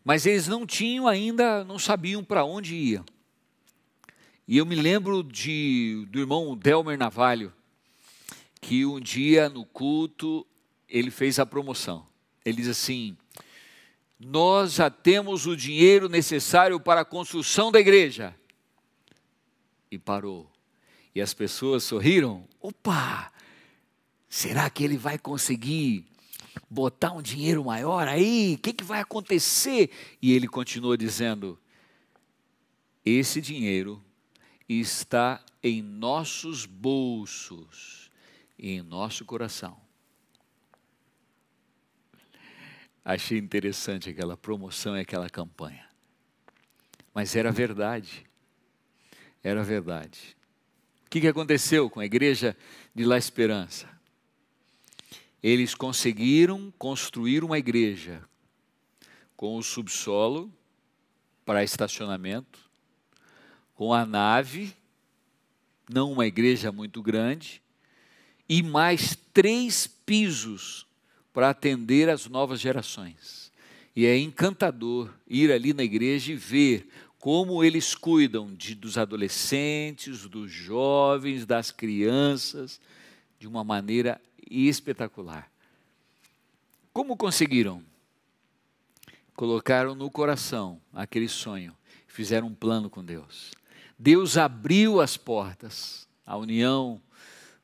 Mas 0.03 0.25
eles 0.25 0.47
não 0.47 0.65
tinham 0.65 1.07
ainda, 1.07 1.63
não 1.63 1.79
sabiam 1.79 2.23
para 2.23 2.43
onde 2.43 2.75
iam. 2.75 3.05
E 4.45 4.57
eu 4.57 4.65
me 4.65 4.75
lembro 4.75 5.23
de, 5.23 6.05
do 6.09 6.19
irmão 6.19 6.55
Delmer 6.57 6.97
Navalho, 6.97 7.53
que 8.59 8.85
um 8.85 8.99
dia 8.99 9.49
no 9.49 9.65
culto 9.65 10.45
ele 10.89 11.09
fez 11.09 11.39
a 11.39 11.45
promoção. 11.45 12.05
Ele 12.43 12.57
diz 12.57 12.67
assim: 12.67 13.17
Nós 14.25 14.73
já 14.73 14.89
temos 14.89 15.45
o 15.45 15.55
dinheiro 15.55 16.07
necessário 16.07 16.79
para 16.79 17.01
a 17.01 17.05
construção 17.05 17.71
da 17.71 17.79
igreja. 17.79 18.35
E 19.91 19.97
parou. 19.97 20.49
E 21.13 21.21
as 21.21 21.33
pessoas 21.33 21.83
sorriram. 21.83 22.47
Opa! 22.61 23.31
Será 24.29 24.69
que 24.69 24.83
ele 24.83 24.97
vai 24.97 25.17
conseguir 25.17 26.05
botar 26.69 27.11
um 27.11 27.21
dinheiro 27.21 27.65
maior 27.65 28.07
aí? 28.07 28.55
O 28.55 28.57
que, 28.57 28.73
que 28.73 28.83
vai 28.83 29.01
acontecer? 29.01 29.91
E 30.21 30.31
ele 30.33 30.47
continuou 30.47 30.97
dizendo: 30.97 31.59
Esse 33.05 33.41
dinheiro 33.41 34.03
está 34.67 35.43
em 35.61 35.81
nossos 35.81 36.65
bolsos 36.65 38.09
e 38.57 38.71
em 38.71 38.81
nosso 38.81 39.25
coração. 39.25 39.82
Achei 43.03 43.37
interessante 43.37 44.09
aquela 44.09 44.37
promoção 44.37 44.95
e 44.95 45.01
aquela 45.01 45.29
campanha. 45.29 45.87
Mas 47.13 47.35
era 47.35 47.51
verdade. 47.51 48.25
Era 49.43 49.61
verdade. 49.63 50.37
O 51.05 51.09
que, 51.09 51.21
que 51.21 51.27
aconteceu 51.27 51.89
com 51.89 51.99
a 51.99 52.05
igreja 52.05 52.55
de 52.95 53.03
La 53.03 53.17
Esperança? 53.17 53.89
Eles 55.41 55.75
conseguiram 55.75 56.73
construir 56.77 57.43
uma 57.43 57.57
igreja 57.57 58.23
com 59.35 59.57
o 59.57 59.61
subsolo 59.61 60.51
para 61.45 61.63
estacionamento, 61.63 62.59
com 63.75 63.93
a 63.93 64.05
nave, 64.05 64.73
não 65.89 66.13
uma 66.13 66.25
igreja 66.25 66.71
muito 66.71 67.01
grande, 67.01 67.61
e 68.47 68.63
mais 68.63 69.17
três 69.33 69.85
pisos 69.85 70.87
para 71.33 71.49
atender 71.49 72.09
as 72.09 72.27
novas 72.27 72.59
gerações. 72.59 73.51
E 73.95 74.05
é 74.05 74.17
encantador 74.17 75.13
ir 75.27 75.51
ali 75.51 75.73
na 75.73 75.83
igreja 75.83 76.31
e 76.31 76.35
ver 76.35 76.87
como 77.19 77.63
eles 77.63 77.95
cuidam 77.95 78.53
de, 78.53 78.75
dos 78.75 78.97
adolescentes, 78.97 80.27
dos 80.27 80.51
jovens, 80.51 81.45
das 81.45 81.71
crianças, 81.71 82.79
de 83.39 83.47
uma 83.47 83.63
maneira 83.63 84.21
espetacular. 84.49 85.49
Como 86.91 87.17
conseguiram? 87.17 87.83
Colocaram 89.35 89.95
no 89.95 90.11
coração 90.11 90.79
aquele 90.93 91.27
sonho, 91.27 91.75
fizeram 92.07 92.47
um 92.47 92.53
plano 92.53 92.89
com 92.89 93.03
Deus. 93.03 93.51
Deus 93.97 94.37
abriu 94.37 95.01
as 95.01 95.17
portas. 95.17 96.07
A 96.25 96.37
União 96.37 97.01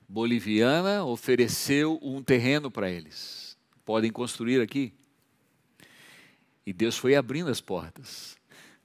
boliviana 0.08 1.04
ofereceu 1.04 2.00
um 2.02 2.24
terreno 2.24 2.72
para 2.72 2.90
eles. 2.90 3.49
Podem 3.90 4.12
construir 4.12 4.62
aqui. 4.62 4.94
E 6.64 6.72
Deus 6.72 6.96
foi 6.96 7.16
abrindo 7.16 7.50
as 7.50 7.60
portas. 7.60 8.38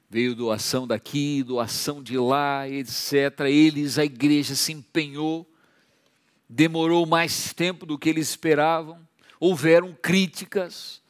Veio 0.08 0.34
doação 0.34 0.86
daqui, 0.86 1.42
doação 1.42 2.02
de 2.02 2.16
lá, 2.16 2.66
etc. 2.66 3.40
Eles, 3.40 3.98
a 3.98 4.04
igreja 4.06 4.54
se 4.54 4.72
empenhou. 4.72 5.46
Demorou 6.48 7.04
mais 7.04 7.52
tempo 7.52 7.84
do 7.84 7.98
que 7.98 8.08
eles 8.08 8.30
esperavam. 8.30 8.98
Houveram 9.38 9.92
críticas. 9.92 11.02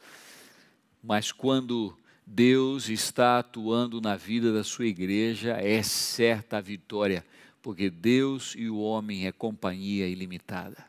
Mas 1.01 1.31
quando 1.31 1.97
Deus 2.27 2.89
está 2.89 3.39
atuando 3.39 4.01
na 4.01 4.17
vida 4.17 4.51
da 4.51 4.65
sua 4.65 4.87
igreja, 4.87 5.53
é 5.53 5.81
certa 5.81 6.57
a 6.57 6.61
vitória 6.61 7.25
porque 7.61 7.89
Deus 7.89 8.55
e 8.57 8.69
o 8.69 8.77
homem 8.77 9.25
é 9.25 9.31
companhia 9.31 10.05
ilimitada. 10.05 10.85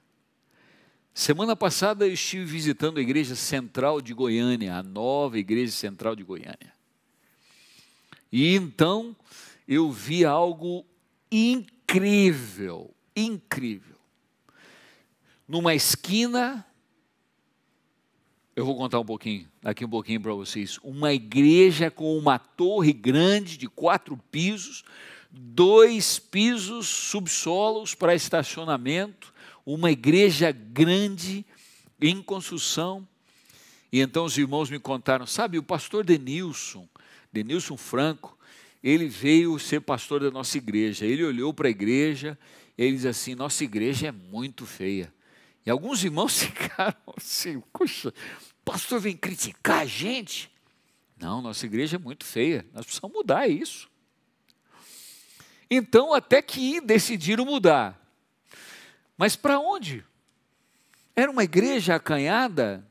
Semana 1.19 1.57
passada 1.57 2.07
eu 2.07 2.13
estive 2.13 2.45
visitando 2.45 2.99
a 2.99 3.01
igreja 3.01 3.35
central 3.35 4.03
de 4.03 4.13
Goiânia, 4.13 4.77
a 4.77 4.83
nova 4.83 5.39
igreja 5.39 5.73
central 5.73 6.15
de 6.15 6.23
Goiânia. 6.23 6.75
E 8.31 8.55
então 8.55 9.17
eu 9.67 9.91
vi 9.91 10.27
algo 10.27 10.85
incrível, 11.33 12.95
incrível. 13.17 13.97
Numa 15.49 15.75
esquina, 15.75 16.67
eu 18.55 18.67
vou 18.67 18.77
contar 18.77 19.01
um 19.01 19.07
pouquinho, 19.07 19.49
aqui 19.65 19.87
um 19.87 19.91
pouquinho 19.91 20.21
para 20.21 20.35
vocês. 20.35 20.79
Uma 20.83 21.15
igreja 21.15 21.91
com 21.91 22.15
uma 22.19 22.39
torre 22.39 22.93
grande 22.93 23.57
de 23.57 23.69
quatro 23.69 24.19
pisos, 24.31 24.85
dois 25.31 26.19
pisos 26.19 26.87
subsolos 26.87 27.95
para 27.95 28.15
estacionamento, 28.15 29.35
uma 29.67 29.91
igreja 29.91 30.53
grande 30.53 31.45
em 32.01 32.23
construção. 32.23 33.07
E 33.93 34.01
então 34.01 34.25
os 34.25 34.39
irmãos 34.39 34.71
me 34.71 34.79
contaram, 34.79 35.27
sabe, 35.27 35.59
o 35.59 35.63
pastor 35.63 36.05
Denilson, 36.05 36.89
Denilson 37.33 37.77
Franco, 37.77 38.39
ele 38.83 39.09
veio 39.09 39.59
ser 39.59 39.81
pastor 39.81 40.21
da 40.21 40.31
nossa 40.31 40.57
igreja. 40.57 41.05
Ele 41.05 41.25
olhou 41.25 41.53
para 41.53 41.67
a 41.67 41.71
igreja, 41.71 42.39
ele 42.79 42.93
diz 42.93 43.05
assim: 43.05 43.35
nossa 43.35 43.65
igreja 43.65 44.07
é 44.07 44.13
muito 44.13 44.65
feia. 44.65 45.13
E 45.65 45.71
alguns 45.71 46.05
irmãos 46.05 46.39
ficaram 46.39 46.97
assim, 47.17 47.61
puxa, 47.73 48.15
pastor 48.65 49.01
vem 49.01 49.17
criticar 49.17 49.81
a 49.81 49.87
gente. 49.87 50.51
Não, 51.19 51.43
nossa 51.43 51.67
igreja 51.67 51.97
é 51.97 51.99
muito 51.99 52.25
feia, 52.25 52.65
nós 52.73 52.85
precisamos 52.85 53.17
mudar 53.17 53.49
isso. 53.49 53.91
Então, 55.69 56.15
até 56.15 56.41
que 56.41 56.81
decidiram 56.81 57.45
mudar. 57.45 58.06
Mas 59.17 59.37
para 59.37 59.59
onde? 59.59 60.05
Era 61.15 61.31
uma 61.31 61.45
igreja 61.45 61.95
acanhada. 61.95 62.87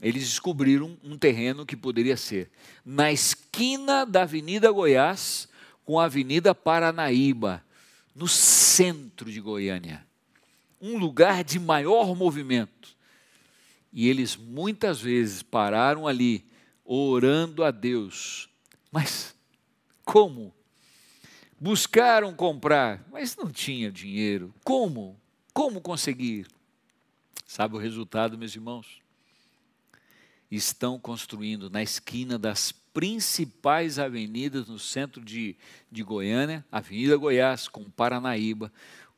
Eles 0.00 0.24
descobriram 0.24 0.96
um 1.02 1.16
terreno 1.16 1.66
que 1.66 1.76
poderia 1.76 2.16
ser 2.16 2.50
na 2.84 3.12
esquina 3.12 4.04
da 4.04 4.22
Avenida 4.22 4.70
Goiás 4.70 5.48
com 5.84 6.00
a 6.00 6.04
Avenida 6.06 6.54
Paranaíba, 6.54 7.64
no 8.14 8.26
centro 8.26 9.30
de 9.30 9.40
Goiânia. 9.40 10.04
Um 10.80 10.98
lugar 10.98 11.44
de 11.44 11.58
maior 11.58 12.16
movimento. 12.16 12.96
E 13.92 14.08
eles 14.08 14.36
muitas 14.36 15.00
vezes 15.00 15.42
pararam 15.42 16.06
ali, 16.06 16.44
orando 16.84 17.62
a 17.62 17.70
Deus. 17.70 18.48
Mas 18.90 19.34
como? 20.04 20.55
Buscaram 21.58 22.34
comprar, 22.34 23.06
mas 23.10 23.36
não 23.36 23.50
tinha 23.50 23.90
dinheiro. 23.90 24.54
Como? 24.62 25.18
Como 25.54 25.80
conseguir? 25.80 26.46
Sabe 27.46 27.76
o 27.76 27.78
resultado, 27.78 28.36
meus 28.36 28.54
irmãos? 28.54 29.00
Estão 30.50 30.98
construindo 30.98 31.70
na 31.70 31.82
esquina 31.82 32.38
das 32.38 32.72
principais 32.72 33.98
avenidas 33.98 34.68
no 34.68 34.78
centro 34.78 35.24
de, 35.24 35.56
de 35.90 36.02
Goiânia, 36.02 36.64
Avenida 36.70 37.16
Goiás, 37.16 37.68
com 37.68 37.84
Paranaíba, 37.84 38.72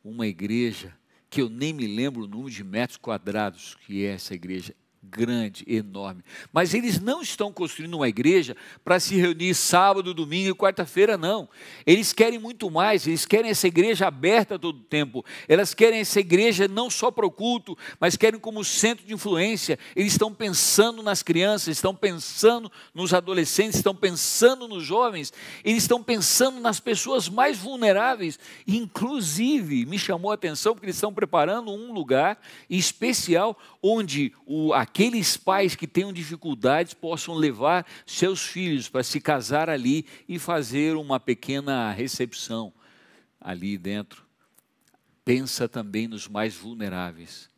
uma 0.05 0.27
igreja 0.27 0.97
que 1.31 1.43
eu 1.43 1.49
nem 1.49 1.73
me 1.73 1.87
lembro 1.87 2.25
o 2.25 2.27
número 2.27 2.51
de 2.51 2.65
metros 2.65 2.97
quadrados 2.97 3.77
que 3.87 4.05
é 4.05 4.15
essa 4.15 4.35
igreja, 4.35 4.75
grande, 5.11 5.65
enorme. 5.67 6.23
Mas 6.53 6.75
eles 6.75 7.01
não 7.01 7.23
estão 7.23 7.53
construindo 7.53 7.95
uma 7.95 8.09
igreja 8.09 8.57
para 8.85 9.01
se 9.01 9.17
reunir 9.17 9.55
sábado, 9.55 10.15
domingo 10.15 10.51
e 10.51 10.55
quarta-feira, 10.55 11.17
não. 11.17 11.49
Eles 11.87 12.13
querem 12.13 12.39
muito 12.39 12.71
mais, 12.71 13.07
eles 13.07 13.25
querem 13.25 13.51
essa 13.51 13.67
igreja 13.67 14.07
aberta 14.07 14.59
todo 14.59 14.77
o 14.77 14.85
tempo. 14.85 15.25
Elas 15.49 15.75
querem 15.75 16.01
essa 16.01 16.21
igreja 16.21 16.69
não 16.69 16.91
só 16.91 17.11
para 17.11 17.27
o 17.27 17.31
culto, 17.31 17.77
mas 17.99 18.17
querem 18.17 18.39
como 18.39 18.65
centro 18.65 19.07
de 19.07 19.15
influência. 19.15 19.79
Eles 19.97 20.13
estão 20.13 20.33
pensando 20.33 21.03
nas 21.03 21.23
crianças, 21.23 21.77
estão 21.77 21.95
pensando 21.95 22.71
nos 22.95 23.15
adolescentes, 23.15 23.77
estão 23.77 23.95
pensando 23.95 24.69
nos 24.69 24.85
jovens, 24.85 25.33
eles 25.65 25.83
estão 25.83 26.03
pensando 26.03 26.61
nas 26.61 26.81
pessoas 26.81 27.29
mais 27.29 27.59
vulneráveis. 27.59 28.39
Inclusive, 28.67 29.87
me 29.87 29.99
chamou 29.99 30.31
a 30.31 30.35
atenção 30.35 30.75
porque 30.75 30.87
eles 30.87 30.97
estão 30.97 31.13
preparando 31.13 31.71
um 31.71 31.93
lugar 31.93 32.39
especial 32.69 33.59
onde 33.83 34.33
o, 34.47 34.73
aqueles 34.99 35.37
pais 35.37 35.77
que 35.77 35.87
tenham 35.87 36.13
dificuldades 36.13 36.93
possam 36.93 37.37
levar 37.37 37.87
seus 38.05 38.45
filhos 38.45 38.89
para 38.89 39.05
se 39.05 39.21
casar 39.21 39.71
ali 39.71 40.05
e 40.29 40.41
fazer 40.41 40.97
uma 40.97 41.21
pequena 41.21 41.93
recepção 41.93 42.73
ali 43.41 43.79
dentro. 43.79 44.27
Pensa 45.25 45.69
também 45.69 46.09
nos 46.09 46.27
mais 46.27 46.57
vulneráveis. 46.57 47.49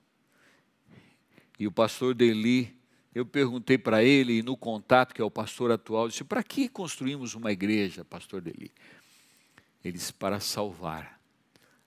E 1.59 1.66
o 1.66 1.72
pastor 1.72 2.14
Deli, 2.14 2.76
eu 3.14 3.24
perguntei 3.24 3.79
para 3.79 4.05
ele, 4.05 4.42
no 4.42 4.55
contato 4.55 5.14
que 5.14 5.22
é 5.22 5.24
o 5.24 5.31
pastor 5.31 5.72
atual, 5.72 6.09
disse: 6.09 6.22
para 6.22 6.42
que 6.42 6.68
construímos 6.68 7.35
uma 7.35 7.50
igreja, 7.50 8.05
pastor 8.05 8.42
Deli? 8.42 8.70
Ele 9.83 9.96
disse: 9.96 10.12
para 10.12 10.40
salvar. 10.40 11.18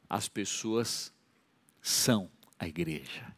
As 0.09 0.27
pessoas 0.27 1.13
são 1.79 2.27
a 2.57 2.67
igreja. 2.67 3.35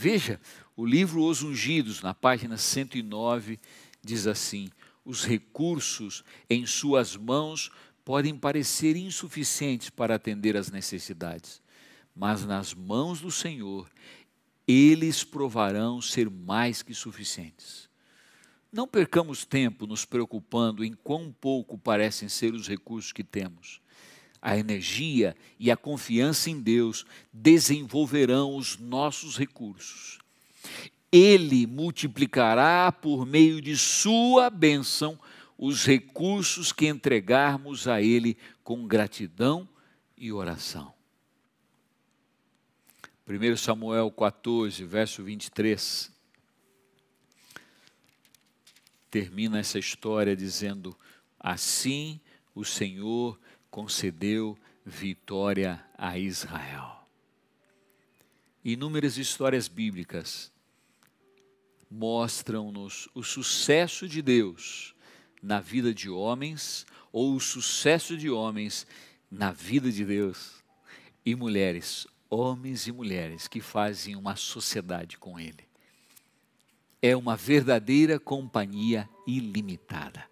Veja, 0.00 0.40
o 0.76 0.86
livro 0.86 1.24
Os 1.24 1.42
Ungidos, 1.42 2.02
na 2.02 2.14
página 2.14 2.56
109, 2.56 3.58
diz 4.00 4.28
assim: 4.28 4.70
os 5.04 5.24
recursos 5.24 6.22
em 6.48 6.64
suas 6.64 7.16
mãos 7.16 7.72
podem 8.04 8.38
parecer 8.38 8.94
insuficientes 8.94 9.90
para 9.90 10.14
atender 10.14 10.56
às 10.56 10.70
necessidades, 10.70 11.60
mas 12.14 12.46
nas 12.46 12.72
mãos 12.74 13.20
do 13.20 13.28
Senhor, 13.32 13.90
eles 14.68 15.24
provarão 15.24 16.00
ser 16.00 16.30
mais 16.30 16.80
que 16.80 16.94
suficientes. 16.94 17.90
Não 18.70 18.86
percamos 18.86 19.44
tempo 19.44 19.84
nos 19.84 20.04
preocupando 20.04 20.84
em 20.84 20.92
quão 20.92 21.32
pouco 21.32 21.76
parecem 21.76 22.28
ser 22.28 22.54
os 22.54 22.68
recursos 22.68 23.10
que 23.10 23.24
temos 23.24 23.80
a 24.40 24.56
energia 24.56 25.36
e 25.58 25.70
a 25.70 25.76
confiança 25.76 26.50
em 26.50 26.60
Deus 26.60 27.04
desenvolverão 27.32 28.56
os 28.56 28.78
nossos 28.78 29.36
recursos. 29.36 30.18
Ele 31.10 31.66
multiplicará 31.66 32.92
por 32.92 33.26
meio 33.26 33.60
de 33.60 33.76
Sua 33.76 34.50
bênção 34.50 35.18
os 35.56 35.84
recursos 35.84 36.72
que 36.72 36.86
entregarmos 36.86 37.88
a 37.88 38.00
Ele 38.00 38.36
com 38.62 38.86
gratidão 38.86 39.68
e 40.16 40.32
oração. 40.32 40.94
1 43.26 43.56
Samuel 43.56 44.10
14, 44.10 44.84
verso 44.84 45.22
23. 45.22 46.12
Termina 49.10 49.58
essa 49.58 49.78
história 49.78 50.36
dizendo: 50.36 50.96
Assim 51.38 52.20
o 52.54 52.64
Senhor 52.64 53.38
concedeu 53.70 54.56
vitória 54.84 55.84
a 55.96 56.18
Israel. 56.18 57.06
Inúmeras 58.64 59.16
histórias 59.16 59.68
bíblicas 59.68 60.52
mostram-nos 61.90 63.08
o 63.14 63.22
sucesso 63.22 64.08
de 64.08 64.20
Deus 64.20 64.94
na 65.42 65.60
vida 65.60 65.94
de 65.94 66.10
homens 66.10 66.86
ou 67.12 67.34
o 67.34 67.40
sucesso 67.40 68.16
de 68.16 68.28
homens 68.28 68.86
na 69.30 69.52
vida 69.52 69.90
de 69.90 70.04
Deus 70.04 70.62
e 71.24 71.34
mulheres, 71.34 72.06
homens 72.28 72.86
e 72.86 72.92
mulheres 72.92 73.46
que 73.48 73.60
fazem 73.60 74.16
uma 74.16 74.36
sociedade 74.36 75.18
com 75.18 75.38
Ele. 75.38 75.66
É 77.00 77.16
uma 77.16 77.36
verdadeira 77.36 78.18
companhia 78.18 79.08
ilimitada. 79.26 80.28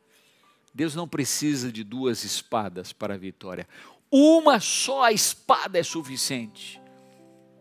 Deus 0.76 0.94
não 0.94 1.08
precisa 1.08 1.72
de 1.72 1.82
duas 1.82 2.22
espadas 2.22 2.92
para 2.92 3.14
a 3.14 3.16
vitória. 3.16 3.66
Uma 4.10 4.60
só 4.60 5.08
espada 5.08 5.78
é 5.78 5.82
suficiente. 5.82 6.78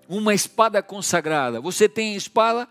Uma 0.06 0.34
espada 0.34 0.84
consagrada. 0.84 1.62
Você 1.62 1.88
tem 1.88 2.13
a 2.13 2.17
espada? 2.17 2.67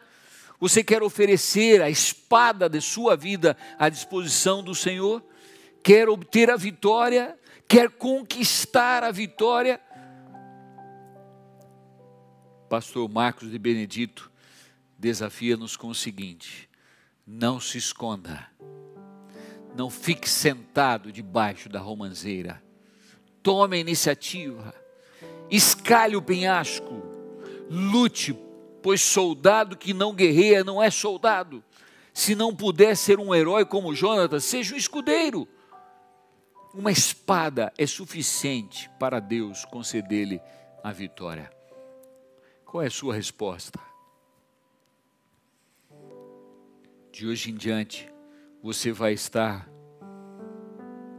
Você 0.61 0.85
quer 0.85 1.02
oferecer 1.02 1.80
a 1.80 1.88
espada 1.88 2.68
de 2.68 2.78
sua 2.83 3.16
vida 3.16 3.57
à 3.78 3.88
disposição 3.88 4.62
do 4.62 4.74
Senhor? 4.74 5.24
Quer 5.83 6.11
obter 6.11 6.50
a 6.50 6.57
vitória? 6.59 7.38
Quer 7.66 7.88
conquistar 7.88 9.02
a 9.02 9.11
vitória? 9.11 9.80
Pastor 12.68 13.09
Marcos 13.09 13.50
de 13.50 13.59
Benedito 13.59 14.30
desafia-nos 14.98 15.74
com 15.74 15.88
o 15.88 15.94
seguinte: 15.94 16.68
não 17.26 17.59
se 17.59 17.78
esconda 17.78 18.46
não 19.74 19.90
fique 19.90 20.28
sentado 20.28 21.10
debaixo 21.10 21.68
da 21.68 21.80
romanceira. 21.80 22.62
Tome 23.42 23.76
a 23.76 23.80
iniciativa. 23.80 24.74
Escalhe 25.50 26.16
o 26.16 26.22
penhasco. 26.22 27.02
Lute, 27.68 28.38
pois 28.82 29.00
soldado 29.00 29.76
que 29.76 29.92
não 29.92 30.14
guerreia 30.14 30.62
não 30.62 30.82
é 30.82 30.90
soldado. 30.90 31.62
Se 32.12 32.34
não 32.34 32.54
puder 32.54 32.96
ser 32.96 33.18
um 33.18 33.34
herói 33.34 33.64
como 33.64 33.94
Jonatas, 33.94 34.44
seja 34.44 34.74
um 34.74 34.78
escudeiro. 34.78 35.48
Uma 36.72 36.92
espada 36.92 37.72
é 37.76 37.87
suficiente 37.87 38.88
para 38.98 39.20
Deus 39.20 39.64
conceder-lhe 39.64 40.40
a 40.82 40.92
vitória. 40.92 41.50
Qual 42.64 42.82
é 42.82 42.87
a 42.87 42.90
sua 42.90 43.14
resposta? 43.14 43.80
De 47.12 47.26
hoje 47.26 47.50
em 47.50 47.54
diante, 47.54 48.12
você 48.64 48.92
vai 48.92 49.12
estar 49.12 49.68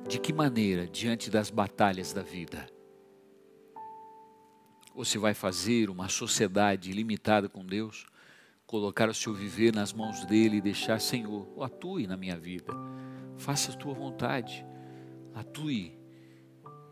de 0.09 0.19
que 0.19 0.33
maneira 0.33 0.87
diante 0.87 1.29
das 1.29 1.51
batalhas 1.51 2.11
da 2.11 2.23
vida? 2.23 2.67
Você 4.95 5.19
vai 5.19 5.35
fazer 5.35 5.91
uma 5.91 6.09
sociedade 6.09 6.91
limitada 6.91 7.47
com 7.47 7.63
Deus, 7.63 8.07
colocar 8.65 9.07
o 9.09 9.13
seu 9.13 9.31
viver 9.31 9.71
nas 9.71 9.93
mãos 9.93 10.25
dele 10.25 10.57
e 10.57 10.61
deixar, 10.61 10.99
Senhor, 10.99 11.47
atue 11.63 12.07
na 12.07 12.17
minha 12.17 12.35
vida, 12.35 12.73
faça 13.37 13.71
a 13.71 13.75
tua 13.75 13.93
vontade, 13.93 14.65
atue. 15.35 15.95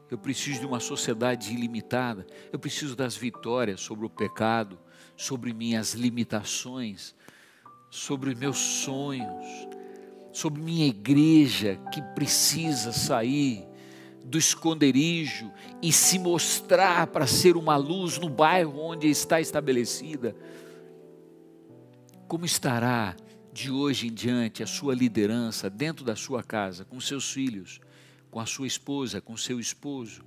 Eu 0.08 0.20
preciso 0.20 0.60
de 0.60 0.68
uma 0.68 0.80
sociedade 0.80 1.52
ilimitada, 1.52 2.28
eu 2.52 2.60
preciso 2.60 2.96
das 2.96 3.18
vitórias 3.18 3.82
sobre 3.82 4.06
o 4.06 4.10
pecado, 4.10 4.78
sobre 5.18 5.52
minhas 5.52 5.96
limitações, 5.96 7.16
sobre 7.89 8.36
meus 8.36 8.60
sonhos 8.60 9.74
sobre 10.34 10.62
minha 10.62 10.88
igreja 10.88 11.80
que 11.93 12.02
precisa 12.02 12.91
sair 12.91 13.65
do 14.26 14.38
esconderijo 14.38 15.52
e 15.82 15.93
se 15.93 16.17
mostrar 16.17 17.08
para 17.08 17.28
ser 17.28 17.56
uma 17.56 17.76
luz 17.76 18.17
no 18.17 18.28
bairro 18.28 18.80
onde 18.80 19.08
está 19.08 19.39
estabelecida. 19.39 20.36
Como 22.28 22.46
estará 22.46 23.15
de 23.54 23.69
hoje 23.69 24.08
em 24.08 24.13
diante 24.13 24.63
a 24.63 24.67
sua 24.67 24.96
liderança 24.96 25.69
dentro 25.69 26.04
da 26.04 26.15
sua 26.15 26.41
casa, 26.41 26.84
com 26.84 27.00
seus 27.00 27.32
filhos, 27.32 27.80
com 28.32 28.39
a 28.39 28.46
sua 28.48 28.65
esposa, 28.65 29.22
com 29.22 29.38
seu 29.38 29.60
esposo? 29.60 30.26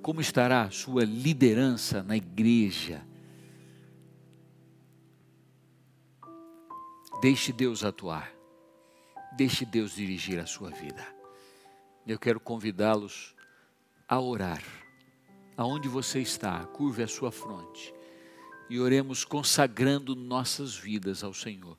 Como 0.00 0.22
estará 0.22 0.62
a 0.62 0.70
sua 0.70 1.04
liderança 1.04 2.02
na 2.02 2.16
igreja? 2.16 3.09
Deixe 7.20 7.52
Deus 7.52 7.84
atuar. 7.84 8.32
Deixe 9.36 9.66
Deus 9.66 9.94
dirigir 9.94 10.38
a 10.38 10.46
sua 10.46 10.70
vida. 10.70 11.06
Eu 12.06 12.18
quero 12.18 12.40
convidá-los 12.40 13.34
a 14.08 14.18
orar. 14.18 14.62
Aonde 15.54 15.86
você 15.86 16.20
está, 16.20 16.64
curve 16.64 17.02
a 17.02 17.06
sua 17.06 17.30
fronte 17.30 17.92
e 18.70 18.80
oremos 18.80 19.22
consagrando 19.24 20.16
nossas 20.16 20.74
vidas 20.74 21.22
ao 21.22 21.34
Senhor 21.34 21.76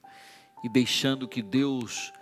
e 0.64 0.70
deixando 0.70 1.28
que 1.28 1.42
Deus 1.42 2.14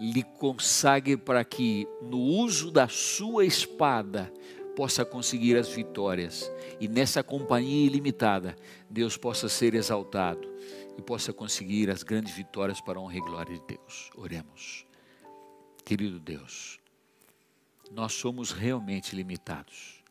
lhe 0.00 0.22
consagre 0.22 1.18
para 1.18 1.44
que 1.44 1.86
no 2.00 2.18
uso 2.18 2.70
da 2.70 2.88
sua 2.88 3.44
espada 3.44 4.32
possa 4.74 5.04
conseguir 5.04 5.56
as 5.58 5.68
vitórias 5.68 6.50
e 6.80 6.88
nessa 6.88 7.22
companhia 7.22 7.84
ilimitada 7.84 8.56
Deus 8.88 9.18
possa 9.18 9.48
ser 9.48 9.74
exaltado 9.74 10.48
e 10.96 11.02
possa 11.02 11.32
conseguir 11.32 11.90
as 11.90 12.02
grandes 12.02 12.34
vitórias 12.34 12.80
para 12.80 12.98
a 12.98 13.02
honra 13.02 13.16
e 13.16 13.20
glória 13.20 13.58
de 13.58 13.66
Deus. 13.66 14.10
Oremos. 14.14 14.86
Querido 15.84 16.20
Deus, 16.20 16.78
nós 17.90 18.12
somos 18.12 18.52
realmente 18.52 19.14
limitados. 19.14 20.02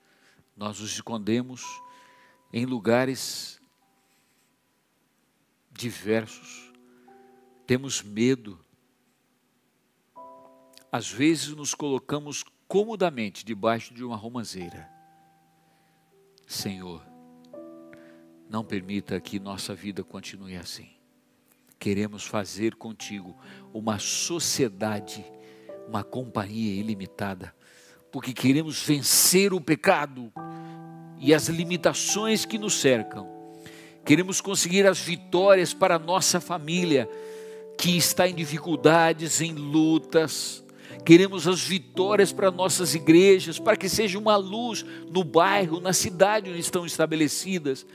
Nós 0.56 0.80
nos 0.80 0.92
escondemos 0.92 1.64
em 2.54 2.66
lugares 2.66 3.62
diversos, 5.72 6.72
temos 7.66 8.02
medo. 8.02 8.60
Às 10.92 11.10
vezes 11.10 11.56
nos 11.56 11.74
colocamos 11.74 12.44
comodamente 12.68 13.46
debaixo 13.46 13.94
de 13.94 14.04
uma 14.04 14.18
romanceira. 14.18 14.90
Senhor, 16.46 17.11
não 18.52 18.66
permita 18.66 19.18
que 19.22 19.40
nossa 19.40 19.74
vida 19.74 20.04
continue 20.04 20.58
assim. 20.58 20.90
Queremos 21.80 22.26
fazer 22.26 22.76
contigo 22.76 23.34
uma 23.74 23.98
sociedade, 23.98 25.24
uma 25.88 26.04
companhia 26.04 26.78
ilimitada, 26.78 27.56
porque 28.12 28.34
queremos 28.34 28.84
vencer 28.84 29.54
o 29.54 29.62
pecado 29.62 30.34
e 31.18 31.34
as 31.34 31.48
limitações 31.48 32.44
que 32.44 32.58
nos 32.58 32.74
cercam. 32.74 33.26
Queremos 34.04 34.42
conseguir 34.42 34.86
as 34.86 35.00
vitórias 35.00 35.74
para 35.74 35.98
nossa 35.98 36.42
família, 36.42 37.10
que 37.78 37.96
está 37.96 38.28
em 38.28 38.36
dificuldades, 38.36 39.40
em 39.40 39.54
lutas. 39.54 40.62
Queremos 41.06 41.48
as 41.48 41.62
vitórias 41.62 42.34
para 42.34 42.52
nossas 42.52 42.96
igrejas, 42.96 43.60
para 43.60 43.78
que 43.78 43.88
seja 43.88 44.20
uma 44.20 44.36
luz 44.36 44.84
no 45.10 45.24
bairro, 45.24 45.80
na 45.80 45.94
cidade 45.94 46.50
onde 46.50 46.60
estão 46.60 46.86
estabelecidas. 46.86 47.86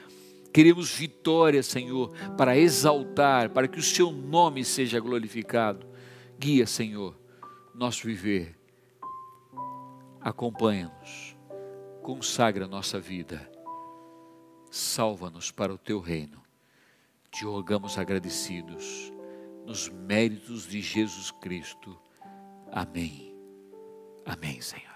Queremos 0.53 0.93
vitória, 0.93 1.63
Senhor, 1.63 2.13
para 2.37 2.57
exaltar, 2.57 3.51
para 3.51 3.69
que 3.69 3.79
o 3.79 3.83
Seu 3.83 4.11
nome 4.11 4.65
seja 4.65 5.01
glorificado. 5.01 5.87
Guia, 6.39 6.67
Senhor, 6.67 7.19
nosso 7.75 8.07
viver. 8.07 8.59
Acompanha-nos 10.21 11.37
consagra 12.07 12.69
nossa 12.69 13.01
vida, 13.01 13.51
salva-nos 14.71 15.51
para 15.51 15.75
o 15.75 15.79
teu 15.79 15.99
reino. 15.99 16.41
Te 17.33 17.45
rogamos 17.45 17.99
agradecidos 17.99 19.13
nos 19.67 19.89
méritos 19.89 20.69
de 20.69 20.81
Jesus 20.81 21.33
Cristo. 21.33 21.99
Amém. 22.71 23.35
Amém, 24.25 24.61
Senhor. 24.61 24.96